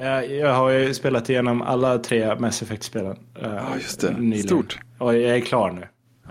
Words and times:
Eh, 0.00 0.06
Jag 0.24 0.54
har 0.54 0.70
ju 0.70 0.94
spelat 0.94 1.30
igenom 1.30 1.62
alla 1.62 1.98
tre 1.98 2.34
Mass 2.38 2.62
Effect-spelen. 2.62 3.16
eh, 3.42 3.48
Ja, 3.48 3.74
just 3.76 4.00
det. 4.00 4.10
nyligen. 4.18 4.46
Stort. 4.46 4.78
Och 4.98 5.14
jag 5.16 5.36
är 5.36 5.40
klar 5.40 5.70
nu. 5.72 5.88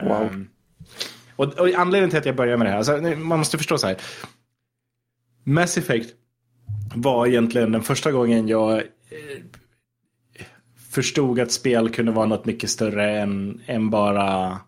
Wow. 0.08 0.22
Ehm, 0.22 0.48
och, 1.36 1.46
och 1.60 1.68
anledningen 1.70 2.10
till 2.10 2.20
att 2.20 2.26
jag 2.26 2.36
börjar 2.36 2.58
med 2.58 2.68
det 2.68 2.72
här, 2.72 2.78
alltså, 2.78 2.98
man 3.18 3.40
måste 3.40 3.58
förstå 3.58 3.78
så 3.78 3.88
här. 3.88 3.98
Mass 5.44 5.78
Effect 5.78 6.10
var 6.96 7.28
egentligen 7.28 7.72
den 7.72 7.84
första 7.84 8.12
gången 8.12 8.48
jag 8.48 8.72
eh, 8.78 8.84
förstod 10.92 11.40
att 11.40 11.52
spel 11.52 11.90
kunde 11.90 12.12
vara 12.12 12.26
något 12.26 12.46
mycket 12.46 12.70
större 12.70 13.20
än, 13.20 13.62
än 13.66 13.90
bara 13.90 14.60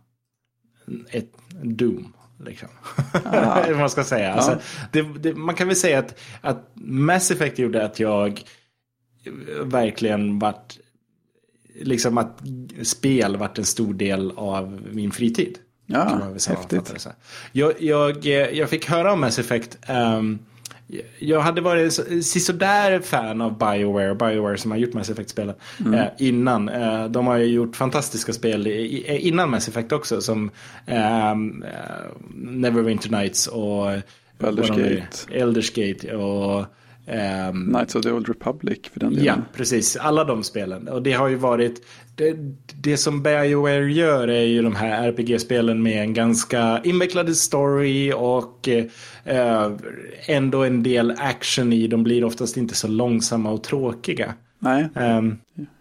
ett 1.10 1.32
Doom. 1.64 2.14
Liksom. 2.46 2.70
Vad 3.24 3.78
man 3.78 3.90
ska 3.90 4.04
säga. 4.04 4.34
Alltså, 4.34 4.60
det, 4.92 5.02
det, 5.02 5.36
man 5.36 5.56
kan 5.56 5.68
väl 5.68 5.76
säga 5.76 6.00
att, 6.00 6.20
att 6.42 6.72
Mass 6.76 7.32
Effect 7.32 7.60
gjorde 7.60 7.86
att 7.86 8.00
jag 8.00 8.44
verkligen 9.64 10.40
vart 10.40 10.78
liksom 11.82 12.18
att 12.18 12.42
spel 12.84 13.38
vart 13.38 13.58
en 13.58 13.66
stor 13.66 13.94
del 13.94 14.32
av 14.36 14.82
min 14.92 15.12
fritid. 15.12 15.58
Ja, 15.86 16.20
häftigt. 16.48 17.08
Jag, 17.52 17.74
jag, 17.82 18.26
eh, 18.26 18.32
jag 18.34 18.70
fick 18.70 18.86
höra 18.90 19.14
om 19.14 19.20
Mass 19.20 19.40
Effect. 19.40 19.78
ehm, 19.88 20.40
jag 21.20 21.40
hade 21.40 21.62
varit 21.62 21.94
så- 21.94 22.22
sisådär 22.22 23.00
fan 23.00 23.42
av 23.42 23.58
Bioware, 23.58 24.16
Bioware 24.16 24.58
som 24.58 24.72
har 24.72 24.78
gjort 24.78 24.94
Mass 24.94 25.10
Effect-spelen 25.10 25.56
eh, 25.94 26.06
innan. 26.18 26.70
Eh, 26.70 27.06
de 27.06 27.28
har 27.28 27.38
ju 27.38 27.46
gjort 27.46 27.76
fantastiska 27.76 28.34
spel 28.34 28.68
i, 28.68 28.72
i, 28.72 29.18
innan 29.28 29.50
Mass 29.50 29.68
Effect 29.68 29.92
också 29.92 30.22
som 30.22 30.52
ehm, 30.86 31.64
eh, 31.64 31.72
Neverwinter 32.36 33.10
Nights 33.10 33.48
och 33.48 33.86
Baldur's 33.86 34.02
vad 34.40 34.56
de 34.78 34.82
är, 34.84 34.96
Gate. 34.96 35.34
Elders 35.40 35.74
Gate 35.74 36.16
och 36.16 36.66
ehm, 37.06 37.66
Knights 37.74 37.96
of 37.96 38.04
the 38.04 38.12
Old 38.12 38.28
Republic 38.28 38.80
för 38.94 39.00
den 39.00 39.10
delen. 39.10 39.26
Ja, 39.26 39.36
precis. 39.54 39.96
Alla 39.96 40.24
de 40.24 40.44
spelen. 40.44 40.88
Och 40.88 41.02
det 41.02 41.14
har 41.14 41.28
ju 41.28 41.36
varit... 41.36 41.82
Det, 42.16 42.36
det 42.82 42.98
som 42.98 43.24
BioWare 43.24 43.92
gör 43.92 44.28
är 44.28 44.42
ju 44.42 44.62
de 44.62 44.76
här 44.76 45.08
RPG-spelen 45.08 45.84
med 45.84 46.02
en 46.02 46.14
ganska 46.14 46.82
invecklad 46.84 47.38
story 47.38 48.14
och 48.16 48.70
eh, 49.24 49.72
ändå 50.26 50.64
en 50.64 50.84
del 50.84 51.14
action 51.18 51.74
i. 51.74 51.88
De 51.88 52.04
blir 52.04 52.24
oftast 52.24 52.58
inte 52.58 52.76
så 52.76 52.88
långsamma 52.88 53.52
och 53.52 53.64
tråkiga. 53.64 54.34
Nej, 54.60 54.90
Ehm, 54.96 55.38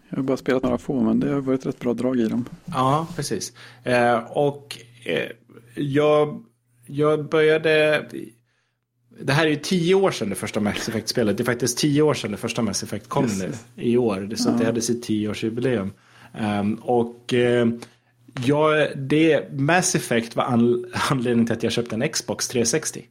jag 0.09 0.17
har 0.17 0.23
bara 0.23 0.37
spelat 0.37 0.63
några 0.63 0.77
få 0.77 1.01
men 1.01 1.19
det 1.19 1.29
har 1.33 1.41
varit 1.41 1.65
rätt 1.65 1.79
bra 1.79 1.93
drag 1.93 2.19
i 2.19 2.27
dem. 2.27 2.45
Ja, 2.65 3.07
precis. 3.15 3.53
Eh, 3.83 4.17
och 4.29 4.77
eh, 5.05 5.29
jag, 5.75 6.43
jag 6.87 7.29
började... 7.29 8.05
Det 9.19 9.33
här 9.33 9.45
är 9.45 9.49
ju 9.49 9.55
tio 9.55 9.95
år 9.95 10.11
sedan 10.11 10.29
det 10.29 10.35
första 10.35 10.59
Mass 10.59 10.89
Effect-spelet. 10.89 11.37
Det 11.37 11.43
är 11.43 11.45
faktiskt 11.45 11.77
tio 11.77 12.01
år 12.01 12.13
sedan 12.13 12.31
det 12.31 12.37
första 12.37 12.61
Mass 12.61 12.83
Effect 12.83 13.09
kom 13.09 13.23
Just 13.23 13.41
nu 13.41 13.51
i 13.75 13.97
år. 13.97 14.29
Så 14.35 14.49
att 14.49 14.59
det 14.59 14.65
hade 14.65 14.81
sitt 14.81 15.03
tioårsjubileum. 15.03 15.93
Um, 16.39 16.75
och 16.75 17.33
eh, 17.33 17.67
jag, 18.45 18.97
det, 18.97 19.53
Mass 19.53 19.95
Effect 19.95 20.35
var 20.35 20.43
an, 20.43 20.85
anledningen 21.09 21.45
till 21.45 21.55
att 21.55 21.63
jag 21.63 21.71
köpte 21.71 21.95
en 21.95 22.09
Xbox 22.09 22.47
360. 22.47 23.05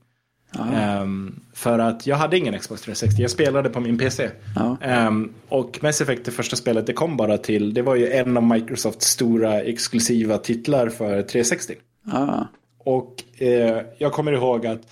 Ehm, 0.59 1.41
för 1.55 1.79
att 1.79 2.07
jag 2.07 2.17
hade 2.17 2.39
ingen 2.39 2.59
Xbox 2.59 2.83
360, 2.83 3.23
jag 3.23 3.31
spelade 3.31 3.71
på 3.71 3.81
min 3.81 3.99
PC. 3.99 4.31
Ja. 4.57 4.77
Ehm, 4.81 5.33
och 5.49 5.79
Mass 5.83 6.01
Effect, 6.01 6.25
det 6.25 6.31
första 6.31 6.57
spelet, 6.57 6.87
det 6.87 6.93
kom 6.93 7.17
bara 7.17 7.39
till, 7.39 7.75
det 7.75 7.83
var 7.83 7.95
ju 7.95 8.11
en 8.13 8.37
av 8.37 8.43
Microsofts 8.43 9.07
stora 9.07 9.61
exklusiva 9.61 10.39
titlar 10.39 10.89
för 10.89 11.23
360. 11.23 11.75
Ah, 12.13 12.45
Och 12.79 13.23
eh, 13.39 13.83
jag 13.99 14.13
kommer 14.13 14.33
ihåg 14.33 14.67
att 14.67 14.83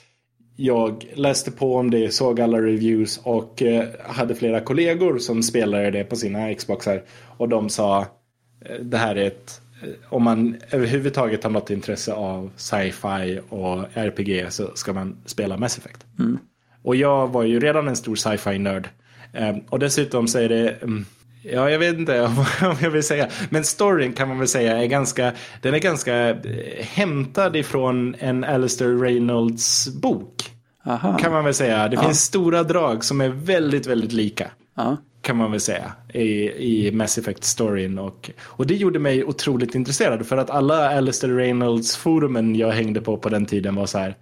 jag 0.61 1.07
läste 1.15 1.51
på 1.51 1.77
om 1.77 1.91
det, 1.91 2.15
såg 2.15 2.41
alla 2.41 2.59
reviews 2.59 3.21
och 3.23 3.63
eh, 3.63 3.89
hade 4.05 4.35
flera 4.35 4.61
kollegor 4.61 5.19
som 5.19 5.43
spelade 5.43 5.91
det 5.91 6.05
på 6.05 6.17
sina 6.17 6.55
Xboxar. 6.55 7.03
Och 7.37 7.49
de 7.49 7.69
sa, 7.69 8.01
eh, 8.65 8.77
det 8.81 8.97
här 8.97 9.17
är 9.17 9.27
ett, 9.27 9.61
eh, 9.83 9.89
om 10.09 10.23
man 10.23 10.57
överhuvudtaget 10.71 11.45
har 11.45 11.51
något 11.51 11.71
intresse 11.71 12.13
av 12.13 12.51
sci-fi 12.57 13.41
och 13.49 13.85
RPG 13.95 14.47
så 14.51 14.71
ska 14.75 14.93
man 14.93 15.17
spela 15.25 15.57
Mass 15.57 15.79
Effect. 15.79 16.07
Och 16.83 16.97
jag 16.97 17.29
var 17.29 17.43
ju 17.43 17.61
redan 17.61 17.89
en 17.89 17.97
stor 17.97 18.17
sci-fi-nörd. 18.17 18.89
Eh, 19.33 19.57
och 19.69 19.79
dessutom 19.79 20.29
så 20.29 20.39
är 20.39 20.49
det, 20.49 20.83
mm, 20.83 21.07
ja 21.53 21.71
jag 21.71 21.79
vet 21.79 21.99
inte 21.99 22.23
om 22.63 22.77
jag 22.81 22.91
vill 22.91 23.03
säga, 23.03 23.29
men 23.51 23.65
storyn 23.65 24.13
kan 24.13 24.29
man 24.29 24.39
väl 24.39 24.49
säga 24.49 24.83
är 24.83 24.87
ganska, 24.87 25.33
den 25.63 25.75
är 25.75 25.79
ganska 25.79 26.31
eh, 26.31 26.37
hämtad 26.81 27.57
ifrån 27.57 28.15
en 28.19 28.45
Alistair 28.45 28.99
Reynolds 28.99 29.89
bok. 29.89 30.51
aha. 30.87 31.19
Kan 31.19 31.33
man 31.33 31.45
väl 31.45 31.55
säga. 31.55 31.89
Det 31.89 31.97
finns 31.97 32.21
stora 32.21 32.63
drag 32.63 33.05
som 33.05 33.21
är 33.21 33.29
väldigt, 33.29 33.87
väldigt 33.87 34.13
lika. 34.13 34.51
Ja. 34.77 34.97
Kan 35.23 35.37
man 35.37 35.51
väl 35.51 35.61
säga. 35.61 35.93
I, 36.15 36.29
i 36.87 36.93
Mass 36.93 37.19
Effect-storyn. 37.19 37.99
Och, 37.99 38.31
och 38.41 38.67
det 38.67 38.75
gjorde 38.75 38.99
mig 38.99 39.25
otroligt 39.25 39.75
intresserad. 39.75 40.27
För 40.27 40.37
att 40.37 40.51
alla 40.51 40.97
Alistair 40.97 41.31
Reynolds-forumen 41.31 42.57
jag 42.57 42.73
hängde 42.73 43.01
på 43.01 43.17
på 43.17 43.29
den 43.29 43.47
tiden 43.47 43.75
var 43.75 43.87
så 43.87 43.99
här. 43.99 44.17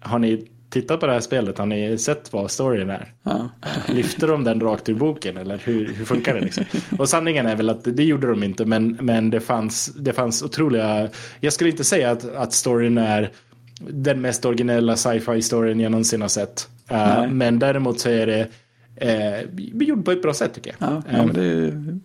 Har 0.00 0.18
ni 0.18 0.48
tittat 0.70 1.00
på 1.00 1.06
det 1.06 1.12
här 1.12 1.20
spelet? 1.20 1.58
Har 1.58 1.66
ni 1.66 1.98
sett 1.98 2.32
vad 2.32 2.50
storyn 2.50 2.90
är? 2.90 3.14
Ja. 3.22 3.48
Lyfter 3.88 4.26
de 4.28 4.44
den 4.44 4.60
rakt 4.60 4.88
ur 4.88 4.94
boken 4.94 5.36
eller 5.36 5.58
hur, 5.64 5.94
hur 5.94 6.04
funkar 6.04 6.34
det? 6.34 6.40
Liksom? 6.40 6.64
Och 6.98 7.08
sanningen 7.08 7.46
är 7.46 7.56
väl 7.56 7.70
att 7.70 7.84
det 7.84 8.04
gjorde 8.04 8.26
de 8.26 8.42
inte 8.42 8.64
men, 8.64 8.98
men 9.00 9.30
det, 9.30 9.40
fanns, 9.40 9.86
det 9.86 10.12
fanns 10.12 10.42
otroliga... 10.42 11.08
Jag 11.40 11.52
skulle 11.52 11.70
inte 11.70 11.84
säga 11.84 12.10
att, 12.10 12.24
att 12.34 12.52
storyn 12.52 12.98
är 12.98 13.30
den 13.80 14.20
mest 14.20 14.44
originella 14.44 14.96
sci-fi 14.96 15.42
storyn 15.42 15.80
jag 15.80 15.90
någonsin 15.90 16.20
har 16.20 16.28
sett. 16.28 16.68
Uh, 16.90 17.30
men 17.30 17.58
däremot 17.58 18.00
så 18.00 18.08
är 18.08 18.26
det 18.26 18.48
uh, 19.04 19.82
gjord 19.82 20.04
på 20.04 20.12
ett 20.12 20.22
bra 20.22 20.34
sätt 20.34 20.54
tycker 20.54 20.76
jag. 20.78 20.90
Ja, 20.90 21.02
ja, 21.10 21.26
men 21.26 21.34
det 21.34 21.44
är 21.44 21.98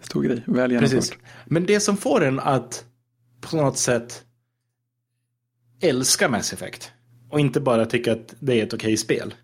stor 0.00 0.22
grej. 0.22 0.42
Väl 0.46 0.70
Precis. 0.70 0.92
genomfört. 0.92 1.18
Men 1.44 1.66
det 1.66 1.80
som 1.80 1.96
får 1.96 2.24
en 2.24 2.40
att 2.40 2.84
på 3.40 3.56
något 3.56 3.78
sätt 3.78 4.24
älska 5.80 6.28
Mass 6.28 6.52
Effect 6.52 6.92
och 7.30 7.40
inte 7.40 7.60
bara 7.60 7.86
tycka 7.86 8.12
att 8.12 8.34
det 8.38 8.60
är 8.60 8.62
ett 8.62 8.74
okej 8.74 8.96
spel. 8.96 9.34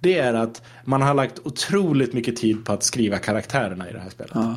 Det 0.00 0.18
är 0.18 0.34
att 0.34 0.62
man 0.84 1.02
har 1.02 1.14
lagt 1.14 1.38
otroligt 1.44 2.12
mycket 2.12 2.36
tid 2.36 2.64
på 2.64 2.72
att 2.72 2.82
skriva 2.82 3.18
karaktärerna 3.18 3.90
i 3.90 3.92
det 3.92 3.98
här 3.98 4.10
spelet. 4.10 4.32
Ja. 4.34 4.56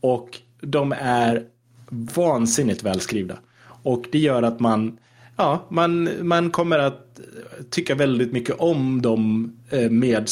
Och 0.00 0.38
de 0.60 0.92
är 0.98 1.44
vansinnigt 1.90 2.82
välskrivna. 2.82 3.38
Och 3.82 4.04
det 4.12 4.18
gör 4.18 4.42
att 4.42 4.60
man, 4.60 4.98
ja, 5.36 5.66
man, 5.70 6.08
man 6.22 6.50
kommer 6.50 6.78
att 6.78 7.20
tycka 7.70 7.94
väldigt 7.94 8.32
mycket 8.32 8.56
om 8.58 9.02
dem 9.02 9.56
eh, 9.70 9.90
med 9.90 10.30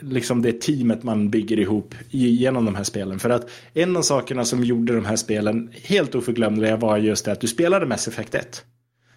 liksom 0.00 0.42
det 0.42 0.60
teamet 0.60 1.02
man 1.02 1.30
bygger 1.30 1.58
ihop 1.58 1.94
genom 2.10 2.64
de 2.64 2.74
här 2.74 2.84
spelen. 2.84 3.18
För 3.18 3.30
att 3.30 3.50
en 3.74 3.96
av 3.96 4.02
sakerna 4.02 4.44
som 4.44 4.64
gjorde 4.64 4.94
de 4.94 5.04
här 5.04 5.16
spelen 5.16 5.70
helt 5.82 6.14
oförglömliga 6.14 6.76
var 6.76 6.98
just 6.98 7.24
det 7.24 7.32
att 7.32 7.40
du 7.40 7.46
spelade 7.46 7.86
Mass 7.86 8.08
Effect 8.08 8.34
1. 8.34 8.64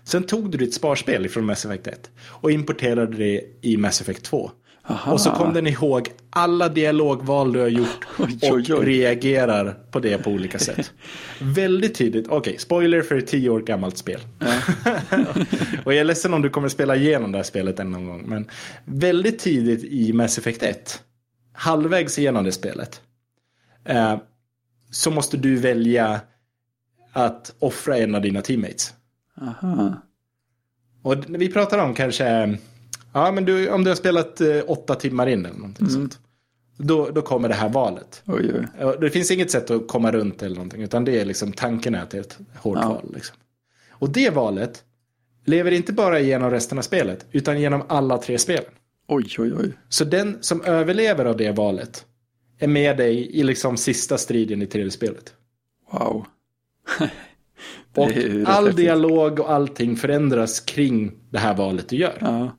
Sen 0.07 0.23
tog 0.23 0.51
du 0.51 0.57
ditt 0.57 0.73
sparspel 0.73 1.25
ifrån 1.25 1.45
Mass 1.45 1.65
Effect 1.65 1.87
1 1.87 2.11
och 2.25 2.51
importerade 2.51 3.17
det 3.17 3.41
i 3.61 3.77
Mass 3.77 4.01
Effect 4.01 4.23
2. 4.23 4.51
Aha. 4.85 5.11
Och 5.11 5.21
så 5.21 5.31
kom 5.31 5.53
den 5.53 5.67
ihåg 5.67 6.09
alla 6.29 6.69
dialogval 6.69 7.53
du 7.53 7.59
har 7.59 7.67
gjort 7.67 8.07
Oj, 8.19 8.37
och 8.41 8.55
oj, 8.55 8.73
oj. 8.73 8.85
reagerar 8.85 9.73
på 9.91 9.99
det 9.99 10.17
på 10.17 10.29
olika 10.29 10.59
sätt. 10.59 10.93
Väldigt 11.41 11.93
tidigt, 11.93 12.27
okej, 12.27 12.55
spoiler 12.57 13.01
för 13.01 13.15
ett 13.15 13.27
tio 13.27 13.49
år 13.49 13.59
gammalt 13.59 13.97
spel. 13.97 14.19
och 15.85 15.93
jag 15.93 15.99
är 15.99 16.03
ledsen 16.03 16.33
om 16.33 16.41
du 16.41 16.49
kommer 16.49 16.69
spela 16.69 16.95
igenom 16.95 17.31
det 17.31 17.37
här 17.37 17.43
spelet 17.43 17.79
en 17.79 17.91
någon 17.91 18.05
gång. 18.05 18.23
Men 18.27 18.49
väldigt 18.85 19.39
tidigt 19.39 19.83
i 19.83 20.13
Mass 20.13 20.37
Effect 20.37 20.63
1, 20.63 21.03
halvvägs 21.53 22.19
igenom 22.19 22.43
det 22.43 22.51
spelet, 22.51 23.01
eh, 23.85 24.17
så 24.91 25.11
måste 25.11 25.37
du 25.37 25.55
välja 25.55 26.21
att 27.13 27.55
offra 27.59 27.97
en 27.97 28.15
av 28.15 28.21
dina 28.21 28.41
teammates. 28.41 28.93
Aha. 29.41 29.95
Och 31.01 31.15
vi 31.27 31.49
pratar 31.49 31.77
om 31.77 31.93
kanske, 31.93 32.57
ja 33.13 33.31
men 33.31 33.45
du, 33.45 33.69
om 33.69 33.83
du 33.83 33.89
har 33.89 33.95
spelat 33.95 34.41
eh, 34.41 34.61
åtta 34.67 34.95
timmar 34.95 35.27
in 35.27 35.45
eller 35.45 35.57
någonting 35.57 35.89
sånt. 35.89 36.19
Då, 36.77 37.09
då 37.09 37.21
kommer 37.21 37.47
det 37.49 37.55
här 37.55 37.69
valet. 37.69 38.21
Oj, 38.25 38.51
oj. 38.79 38.95
Det 39.01 39.09
finns 39.09 39.31
inget 39.31 39.51
sätt 39.51 39.71
att 39.71 39.87
komma 39.87 40.11
runt 40.11 40.43
eller 40.43 40.55
någonting. 40.55 40.81
Utan 40.81 41.05
det 41.05 41.19
är 41.19 41.25
liksom 41.25 41.51
tanken 41.53 41.95
är 41.95 42.01
att 42.03 42.09
det 42.09 42.17
är 42.17 42.21
ett 42.21 42.37
hårt 42.55 42.77
Ja. 42.81 42.89
val. 42.89 43.11
Liksom. 43.13 43.35
Och 43.89 44.09
det 44.09 44.29
valet 44.29 44.83
lever 45.45 45.71
inte 45.71 45.93
bara 45.93 46.19
igenom 46.19 46.51
resten 46.51 46.77
av 46.77 46.81
spelet. 46.81 47.25
Utan 47.31 47.61
genom 47.61 47.83
alla 47.87 48.17
tre 48.17 48.37
spelen. 48.37 48.71
Oj, 49.07 49.27
oj, 49.39 49.53
oj. 49.57 49.71
Så 49.89 50.03
den 50.03 50.37
som 50.41 50.61
överlever 50.63 51.25
av 51.25 51.37
det 51.37 51.51
valet 51.51 52.05
är 52.59 52.67
med 52.67 52.97
dig 52.97 53.17
i 53.39 53.43
liksom 53.43 53.77
sista 53.77 54.17
striden 54.17 54.61
i 54.61 54.65
tredje 54.67 54.91
spelet. 54.91 55.33
Wow. 55.91 56.25
Och 57.95 58.11
all 58.45 58.75
dialog 58.75 59.39
och 59.39 59.51
allting 59.51 59.95
förändras 59.95 60.59
kring 60.59 61.11
det 61.29 61.39
här 61.39 61.55
valet 61.55 61.89
du 61.89 61.95
gör. 61.95 62.17
Ja. 62.19 62.57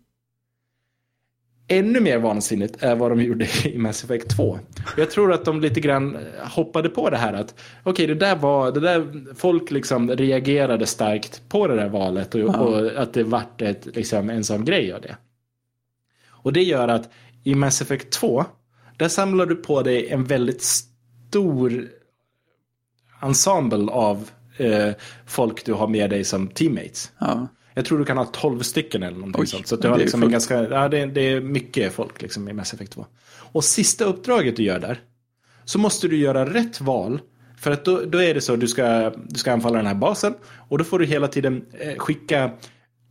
Ännu 1.71 2.01
mer 2.01 2.19
vansinnigt 2.19 2.83
är 2.83 2.97
vad 2.97 3.11
de 3.11 3.23
gjorde 3.23 3.49
i 3.65 3.79
Mass 3.79 4.05
Effect 4.05 4.37
2. 4.37 4.59
Jag 4.97 5.11
tror 5.11 5.33
att 5.33 5.45
de 5.45 5.61
lite 5.61 5.81
grann 5.81 6.19
hoppade 6.45 6.89
på 6.89 7.11
det 7.11 7.17
här 7.17 7.33
att 7.33 7.55
okej, 7.83 8.07
det 8.07 8.15
där 8.15 8.37
var, 8.37 8.73
det 8.73 8.81
där, 8.81 9.25
folk 9.35 9.71
liksom 9.71 10.11
reagerade 10.11 10.87
starkt 10.87 11.49
på 11.49 11.67
det 11.67 11.77
där 11.77 11.89
valet 11.89 12.35
och, 12.35 12.41
och 12.41 13.03
att 13.03 13.13
det 13.13 13.23
vart 13.23 13.63
ett, 13.63 13.97
liksom, 13.97 14.31
en 14.31 14.45
sån 14.45 14.65
grej 14.65 14.93
av 14.93 15.01
det. 15.01 15.17
Och 16.29 16.53
det 16.53 16.63
gör 16.63 16.89
att 16.89 17.11
i 17.45 17.55
Mass 17.55 17.83
Effect 17.83 18.11
2, 18.11 18.45
Där 18.97 19.09
samlar 19.09 19.47
du 19.47 19.57
på 19.57 19.83
dig 19.83 20.09
en 20.09 20.25
väldigt 20.25 20.63
stor 20.63 21.89
ensemble 23.23 23.93
av 23.93 24.31
eh, 24.61 24.93
folk 25.27 25.65
du 25.65 25.73
har 25.73 25.89
med 25.89 26.11
dig 26.11 26.25
som 26.25 26.49
teammates. 26.49 27.13
Ja. 27.19 27.49
Jag 27.75 27.85
tror 27.85 27.99
du 27.99 28.05
kan 28.05 28.17
ha 28.17 28.25
12 28.25 28.61
stycken 28.61 29.03
eller 29.03 29.17
någonting 29.17 29.43
Oj, 29.43 29.47
sånt. 29.47 29.67
Så 29.67 29.77
du 29.77 29.89
har 29.89 29.99
liksom 29.99 30.23
en 30.23 30.31
ganska, 30.31 30.63
ja, 30.63 30.89
det, 30.89 31.07
det 31.07 31.21
är 31.21 31.41
mycket 31.41 31.93
folk 31.93 32.23
liksom 32.23 32.49
i 32.49 32.53
Mass 32.53 32.75
Effect 32.75 32.93
2. 32.93 33.07
Och 33.53 33.65
sista 33.65 34.05
uppdraget 34.05 34.57
du 34.57 34.63
gör 34.63 34.79
där, 34.79 35.01
så 35.65 35.79
måste 35.79 36.09
du 36.09 36.17
göra 36.17 36.55
rätt 36.55 36.81
val. 36.81 37.21
För 37.59 37.71
att 37.71 37.85
då, 37.85 38.01
då 38.01 38.23
är 38.23 38.35
det 38.35 38.41
så 38.41 38.53
att 38.55 38.61
du 38.61 38.69
ska, 38.69 39.13
du 39.29 39.39
ska 39.39 39.53
anfalla 39.53 39.77
den 39.77 39.87
här 39.87 39.95
basen 39.95 40.35
och 40.69 40.79
då 40.79 40.85
får 40.85 40.99
du 40.99 41.07
hela 41.07 41.29
tiden 41.29 41.65
eh, 41.81 41.99
skicka 41.99 42.51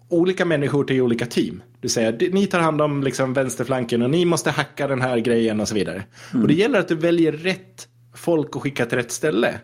olika 0.09 0.45
människor 0.45 0.83
till 0.83 1.01
olika 1.01 1.25
team. 1.25 1.63
Du 1.81 1.89
säger 1.89 2.31
ni 2.31 2.47
tar 2.47 2.59
hand 2.59 2.81
om 2.81 3.03
liksom 3.03 3.33
vänsterflanken 3.33 4.01
och 4.01 4.09
ni 4.09 4.25
måste 4.25 4.51
hacka 4.51 4.87
den 4.87 5.01
här 5.01 5.17
grejen 5.17 5.59
och 5.59 5.67
så 5.67 5.75
vidare. 5.75 6.03
Och 6.33 6.47
det 6.47 6.53
gäller 6.53 6.79
att 6.79 6.87
du 6.87 6.95
väljer 6.95 7.31
rätt 7.31 7.87
folk 8.15 8.55
och 8.55 8.63
skicka 8.63 8.85
till 8.85 8.97
rätt 8.97 9.11
ställe. 9.11 9.59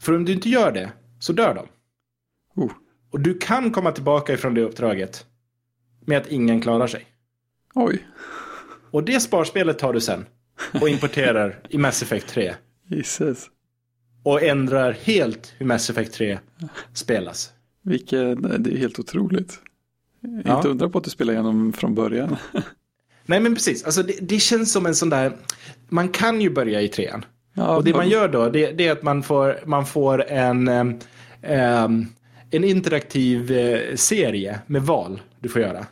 För 0.00 0.16
om 0.16 0.24
du 0.24 0.32
inte 0.32 0.48
gör 0.48 0.72
det 0.72 0.92
så 1.18 1.32
dör 1.32 1.54
de. 1.54 1.66
Oh. 2.62 2.72
Och 3.10 3.20
du 3.20 3.38
kan 3.38 3.70
komma 3.70 3.92
tillbaka 3.92 4.32
ifrån 4.32 4.54
det 4.54 4.60
uppdraget 4.60 5.26
med 6.06 6.18
att 6.18 6.26
ingen 6.26 6.60
klarar 6.60 6.86
sig. 6.86 7.06
Oj. 7.74 8.06
Och 8.90 9.04
det 9.04 9.20
sparspelet 9.20 9.78
tar 9.78 9.92
du 9.92 10.00
sen 10.00 10.26
och 10.80 10.88
importerar 10.88 11.60
i 11.68 11.78
Mass 11.78 12.02
Effect 12.02 12.28
3. 12.28 12.54
Jesus. 12.86 13.50
Och 14.22 14.42
ändrar 14.42 14.92
helt 14.92 15.54
hur 15.58 15.66
Mass 15.66 15.90
Effect 15.90 16.12
3 16.12 16.38
spelas. 16.92 17.52
Vilket, 17.82 18.42
det 18.64 18.72
är 18.72 18.76
helt 18.76 18.98
otroligt. 18.98 19.60
Ja. 20.44 20.56
Inte 20.56 20.68
undra 20.68 20.88
på 20.88 20.98
att 20.98 21.04
du 21.04 21.10
spelar 21.10 21.32
igenom 21.32 21.72
från 21.72 21.94
början. 21.94 22.36
Nej 23.26 23.40
men 23.40 23.54
precis, 23.54 23.84
alltså 23.84 24.02
det, 24.02 24.18
det 24.20 24.38
känns 24.38 24.72
som 24.72 24.86
en 24.86 24.94
sån 24.94 25.10
där, 25.10 25.36
man 25.88 26.08
kan 26.08 26.40
ju 26.40 26.50
börja 26.50 26.80
i 26.80 26.88
trean. 26.88 27.24
Ja, 27.58 27.76
och 27.76 27.84
det 27.84 27.94
man 27.94 28.08
gör 28.08 28.28
då, 28.28 28.48
det, 28.48 28.72
det 28.72 28.86
är 28.86 28.92
att 28.92 29.02
man 29.02 29.22
får, 29.22 29.56
man 29.64 29.86
får 29.86 30.24
en, 30.28 30.68
ehm, 31.42 32.06
en 32.50 32.64
interaktiv 32.64 33.52
eh, 33.52 33.94
serie 33.94 34.58
med 34.66 34.82
val 34.82 35.20
du 35.40 35.48
får 35.48 35.62
göra. 35.62 35.86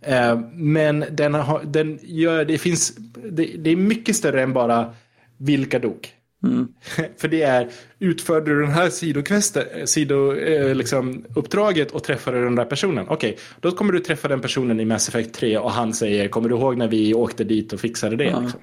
Eh, 0.00 0.40
men 0.52 1.04
den, 1.10 1.34
har, 1.34 1.62
den 1.64 1.98
gör, 2.02 2.44
det 2.44 2.58
finns, 2.58 2.96
det, 3.30 3.44
det 3.58 3.70
är 3.70 3.76
mycket 3.76 4.16
större 4.16 4.42
än 4.42 4.52
bara 4.52 4.94
vilka 5.36 5.78
dog. 5.78 6.08
Mm. 6.42 6.68
För 7.16 7.28
det 7.28 7.42
är, 7.42 7.68
utförde 7.98 8.54
du 8.54 8.60
den 8.60 8.70
här 8.70 8.90
sidokvesten, 8.90 9.86
sido, 9.86 10.34
eh, 10.34 10.74
liksom, 10.74 11.24
uppdraget 11.34 11.90
och 11.90 12.04
träffade 12.04 12.44
den 12.44 12.54
där 12.54 12.64
personen. 12.64 13.06
Okej, 13.08 13.38
då 13.60 13.70
kommer 13.70 13.92
du 13.92 14.00
träffa 14.00 14.28
den 14.28 14.40
personen 14.40 14.80
i 14.80 14.84
Mass 14.84 15.08
Effect 15.08 15.34
3 15.34 15.58
och 15.58 15.70
han 15.70 15.92
säger, 15.92 16.28
kommer 16.28 16.48
du 16.48 16.54
ihåg 16.54 16.76
när 16.76 16.88
vi 16.88 17.14
åkte 17.14 17.44
dit 17.44 17.72
och 17.72 17.80
fixade 17.80 18.16
det? 18.16 18.24
Ja. 18.24 18.40
Liksom. 18.40 18.60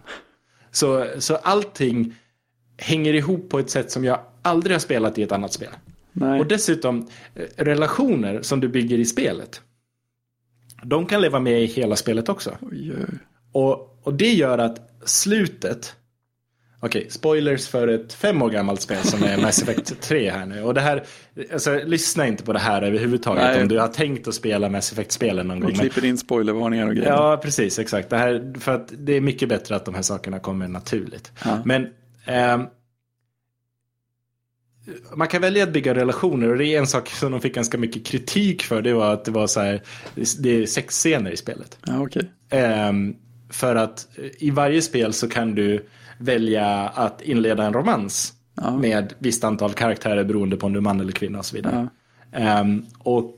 Så, 0.72 1.06
så 1.20 1.36
allting 1.36 2.16
hänger 2.78 3.14
ihop 3.14 3.50
på 3.50 3.60
ett 3.60 3.70
sätt 3.70 3.92
som 3.92 4.04
jag 4.06 4.20
aldrig 4.42 4.74
har 4.74 4.80
spelat 4.80 5.18
i 5.18 5.24
ett 5.24 5.32
annat 5.32 5.54
spel. 5.54 5.70
Nej. 6.12 6.40
Och 6.40 6.46
dessutom, 6.48 7.08
eh, 7.36 7.44
relationer 7.58 8.42
som 8.42 8.60
du 8.60 8.68
bygger 8.68 8.98
i 8.98 9.06
spelet, 9.06 9.62
de 10.84 11.06
kan 11.06 11.22
leva 11.22 11.40
med 11.40 11.62
i 11.62 11.66
hela 11.66 11.96
spelet 11.96 12.30
också. 12.30 12.58
Oj, 12.62 12.92
oj. 12.92 13.06
Och, 13.52 14.00
och 14.04 14.14
det 14.14 14.34
gör 14.34 14.58
att 14.58 14.92
slutet, 15.06 15.96
okej, 16.80 17.08
spoilers 17.10 17.68
för 17.68 17.88
ett 17.88 18.14
fem 18.14 18.42
år 18.42 18.50
gammalt 18.50 18.82
spel 18.82 19.04
som 19.04 19.24
är 19.24 19.38
Mass 19.38 19.62
Effect 19.62 20.02
3 20.02 20.30
här 20.32 20.46
nu. 20.46 20.64
Och 20.64 20.74
det 20.74 20.82
här, 20.82 21.04
alltså 21.54 21.80
lyssna 21.86 22.28
inte 22.28 22.44
på 22.44 22.54
det 22.54 22.60
här 22.60 22.82
överhuvudtaget 22.82 23.44
Nej. 23.44 23.62
om 23.62 23.68
du 23.68 23.80
har 23.80 23.88
tänkt 23.88 24.28
att 24.28 24.36
spela 24.36 24.70
Mass 24.70 24.92
Effect-spelen 24.92 25.48
någon 25.48 25.58
Vi 25.58 25.62
gång. 25.62 25.72
Men, 25.72 25.80
klipper 25.80 26.06
in 26.06 26.18
spoilervarningar 26.18 26.88
och 26.88 26.96
grejer. 26.96 27.10
ja, 27.10 27.40
precis, 27.44 27.80
exakt. 27.80 28.10
Det 28.10 28.18
här, 28.18 28.54
för 28.60 28.76
att 28.76 28.94
det 28.98 29.14
är 29.14 29.22
mycket 29.22 29.50
bättre 29.50 29.76
att 29.76 29.86
de 29.86 29.96
här 29.96 30.02
sakerna 30.02 30.40
kommer 30.40 30.68
naturligt. 30.68 31.32
Ja. 31.46 31.62
Men 31.66 31.88
ehm, 32.26 32.62
man 35.16 35.28
kan 35.28 35.42
välja 35.42 35.64
att 35.64 35.74
bygga 35.74 35.96
relationer 35.96 36.50
och 36.50 36.58
det 36.58 36.66
är 36.66 36.80
en 36.80 36.88
sak 36.88 37.10
som 37.10 37.32
de 37.32 37.42
fick 37.42 37.56
ganska 37.56 37.78
mycket 37.78 38.06
kritik 38.06 38.64
för. 38.64 38.82
Det 38.82 38.94
var 38.94 39.14
att 39.14 39.26
det 39.26 39.32
var 39.32 39.48
så 39.48 39.60
här, 39.60 39.82
det 40.40 40.50
är 40.50 40.66
sexscener 40.66 41.32
i 41.32 41.38
spelet. 41.38 41.78
Ja, 41.88 42.02
okej. 42.02 42.32
Ehm, 42.50 43.16
för 43.50 43.76
att 43.76 44.08
i 44.38 44.50
varje 44.52 44.82
spel 44.82 45.14
så 45.14 45.30
kan 45.30 45.56
du 45.56 45.86
välja 46.20 46.88
att 46.88 47.22
inleda 47.22 47.64
en 47.66 47.74
romans 47.74 48.32
Ja. 48.62 48.78
med 48.78 49.14
visst 49.20 49.44
antal 49.44 49.74
karaktärer 49.74 50.24
beroende 50.24 50.58
på 50.58 50.66
om 50.66 50.74
du 50.74 50.80
är 50.80 50.82
man 50.82 51.00
eller 51.00 51.12
kvinna 51.12 51.40
och 51.40 51.46
så 51.46 51.56
vidare. 51.56 51.88
Ja. 52.32 52.38
Ehm, 52.40 52.86
och 53.00 53.38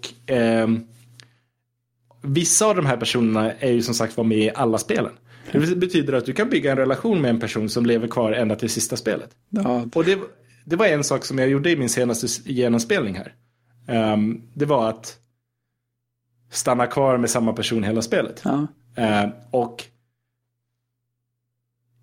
vissa 2.22 2.66
av 2.66 2.75
de 2.75 2.86
här 2.86 2.98
personerna 2.98 3.51
är 3.54 3.72
ju 3.72 3.81
som 3.81 3.94
sagt 3.94 4.18
var 4.18 4.24
med 4.24 4.38
i 4.38 4.51
alla 4.56 4.78
spelen. 4.78 5.12
Det 5.51 5.75
betyder 5.75 6.13
att 6.13 6.25
du 6.25 6.33
kan 6.33 6.49
bygga 6.49 6.71
en 6.71 6.77
relation 6.77 7.21
med 7.21 7.29
en 7.29 7.39
person 7.39 7.69
som 7.69 7.85
lever 7.85 8.07
kvar 8.07 8.31
ända 8.31 8.55
till 8.55 8.69
sista 8.69 8.97
spelet. 8.97 9.29
Ja, 9.49 9.85
Och 9.95 10.05
det, 10.05 10.19
det 10.65 10.75
var 10.75 10.85
en 10.85 11.03
sak 11.03 11.25
som 11.25 11.39
jag 11.39 11.49
gjorde 11.49 11.71
i 11.71 11.75
min 11.77 11.89
senaste 11.89 12.51
genomspelning 12.51 13.15
här. 13.15 13.33
Ehm, 13.88 14.41
det 14.53 14.65
var 14.65 14.89
att 14.89 15.17
stanna 16.51 16.88
kvar 16.88 17.17
med 17.17 17.29
samma 17.29 17.53
person 17.53 17.83
hela 17.83 18.01
spelet. 18.01 18.41
ja. 18.44 18.67
Eh, 18.95 19.29
och 19.51 19.83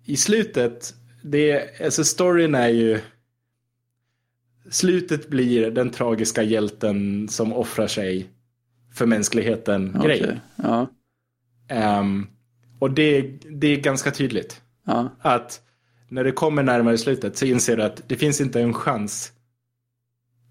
i 0.05 0.17
slutet, 0.17 0.93
det 1.23 1.81
alltså 1.81 2.03
storyn 2.03 2.55
är 2.55 2.67
ju 2.69 2.99
Slutet 4.69 5.29
blir 5.29 5.71
den 5.71 5.89
tragiska 5.89 6.43
hjälten 6.43 7.27
som 7.29 7.53
offrar 7.53 7.87
sig 7.87 8.29
för 8.93 9.05
mänskligheten 9.05 9.95
okej. 9.99 10.19
grej. 10.19 10.39
Ja, 10.55 10.87
Ehm, 11.67 12.27
och 12.85 12.91
det, 12.91 13.21
det 13.49 13.67
är 13.67 13.77
ganska 13.77 14.11
tydligt. 14.11 14.61
ja. 14.85 15.09
Att 15.21 15.61
när 16.09 16.23
det 16.23 16.31
kommer 16.31 16.63
närmare 16.63 16.97
slutet 16.97 17.37
så 17.37 17.45
inser 17.45 17.77
du 17.77 17.83
att 17.83 18.01
det 18.07 18.15
finns 18.15 18.41
inte 18.41 18.61
en 18.61 18.73
chans 18.73 19.31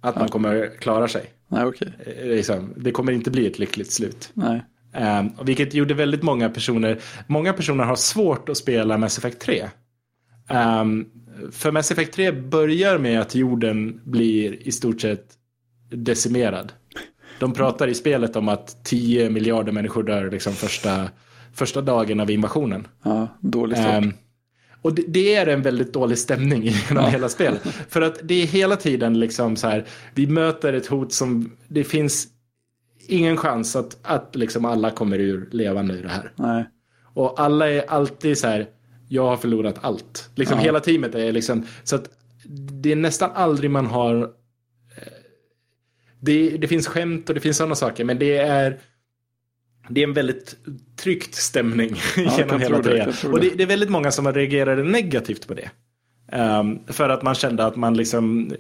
att 0.01 0.17
man 0.17 0.29
kommer 0.29 0.77
klara 0.81 1.09
sig. 1.09 1.27
Nej, 1.49 1.65
okej. 1.65 1.93
Eh, 2.07 2.27
Liksom, 2.27 2.73
det 2.77 2.91
kommer 2.91 3.13
inte 3.13 3.31
bli 3.31 3.47
ett 3.47 3.59
lyckligt 3.59 3.93
slut. 3.93 4.31
Nej. 4.35 4.65
Um, 5.21 5.47
vilket 5.47 5.75
gjorde 5.75 5.95
väldigt 5.95 6.23
många 6.23 6.49
personer, 6.51 6.99
många 7.27 7.53
personer 7.53 7.85
har 7.85 7.97
svårt 7.97 8.49
att 8.49 8.57
spela 8.57 8.99
Mass 8.99 9.19
Effect 9.19 9.41
3. 9.41 9.69
Ehm, 10.49 11.07
för 11.53 11.71
Mass 11.73 11.91
Effect 11.91 12.13
3 12.15 12.33
börjar 12.33 12.99
med 12.99 13.21
att 13.21 13.35
jorden 13.35 14.01
blir 14.05 14.69
i 14.69 14.73
stort 14.73 15.01
sett 15.01 15.27
decimerad. 15.91 16.73
De 17.39 17.53
pratar 17.53 17.89
i 17.89 17.95
spelet 17.95 18.37
om 18.37 18.49
att 18.49 18.85
10 18.85 19.31
miljarder 19.31 19.73
människor 19.73 20.03
dör 20.03 20.31
liksom 20.31 20.53
första, 20.53 21.09
första 21.55 21.81
dagen 21.81 22.21
av 22.21 22.31
invasionen. 22.31 22.87
Ja, 23.03 23.29
dålig 23.41 23.79
start. 23.79 24.05
Ehm, 24.05 24.13
och 24.83 24.95
det, 24.95 25.03
det 25.09 25.35
är 25.35 25.47
en 25.47 25.63
väldigt 25.63 25.93
dålig 25.93 26.19
stämning 26.19 26.63
genom 26.63 27.05
hela 27.05 27.29
spelet. 27.29 27.63
För 27.89 28.01
att 28.03 28.19
det 28.23 28.43
är 28.43 28.47
hela 28.47 28.77
tiden 28.77 29.21
liksom 29.21 29.57
så 29.57 29.69
här, 29.69 29.85
vi 30.15 30.27
möter 30.27 30.73
ett 30.73 30.87
hot 30.87 31.13
som, 31.13 31.57
det 31.69 31.85
finns 31.85 32.27
ingen 33.09 33.37
chans 33.37 33.77
att, 33.77 33.99
att 34.03 34.37
liksom 34.37 34.65
alla 34.65 34.91
kommer 34.91 35.19
ur 35.19 35.49
levande 35.53 35.95
ur 35.95 36.03
det 36.03 36.09
här. 36.09 36.33
Nej. 36.37 36.65
Och 37.15 37.41
alla 37.41 37.71
är 37.71 37.91
alltid 37.91 38.39
så 38.39 38.47
här, 38.47 38.67
jag 39.09 39.27
har 39.27 39.37
förlorat 39.37 39.79
allt. 39.81 40.31
Liksom 40.35 40.59
Ja. 40.59 40.65
hela 40.65 40.81
teamet 40.81 41.15
är 41.15 41.33
liksom, 41.33 41.67
så 41.85 41.97
att 41.97 42.09
det 42.83 42.93
är 42.93 42.97
nästan 42.97 43.31
aldrig 43.35 43.71
man 43.71 43.87
har, 43.87 44.17
eh, 44.97 45.13
det, 46.21 46.51
det 46.51 46.69
finns 46.69 46.87
skämt 46.87 47.29
och 47.29 47.35
det 47.35 47.41
finns 47.41 47.57
sådana 47.57 47.75
saker, 47.75 48.05
men 48.05 48.19
det 48.19 48.37
är 48.39 48.79
det 49.89 50.01
är 50.01 50.05
en 50.09 50.13
väldigt 50.13 50.57
tryckt 50.97 51.35
stämning 51.35 51.95
genom 52.17 52.49
kan 52.49 52.61
hela 52.61 52.83
tro 52.83 53.33
Och 53.33 53.41
det, 53.41 53.51
det. 53.57 53.63
är 53.63 53.67
väldigt 53.67 53.91
många 53.91 54.11
som 54.11 54.33
reagerade 54.33 54.83
negativt 54.83 55.49
på 55.49 55.55
det. 55.55 55.71
Ehm, 56.33 56.79
för 56.87 57.09
att 57.09 57.23
man 57.23 57.35
kände 57.35 57.67
att 57.67 57.77
man 57.77 57.97
liksom 57.97 58.53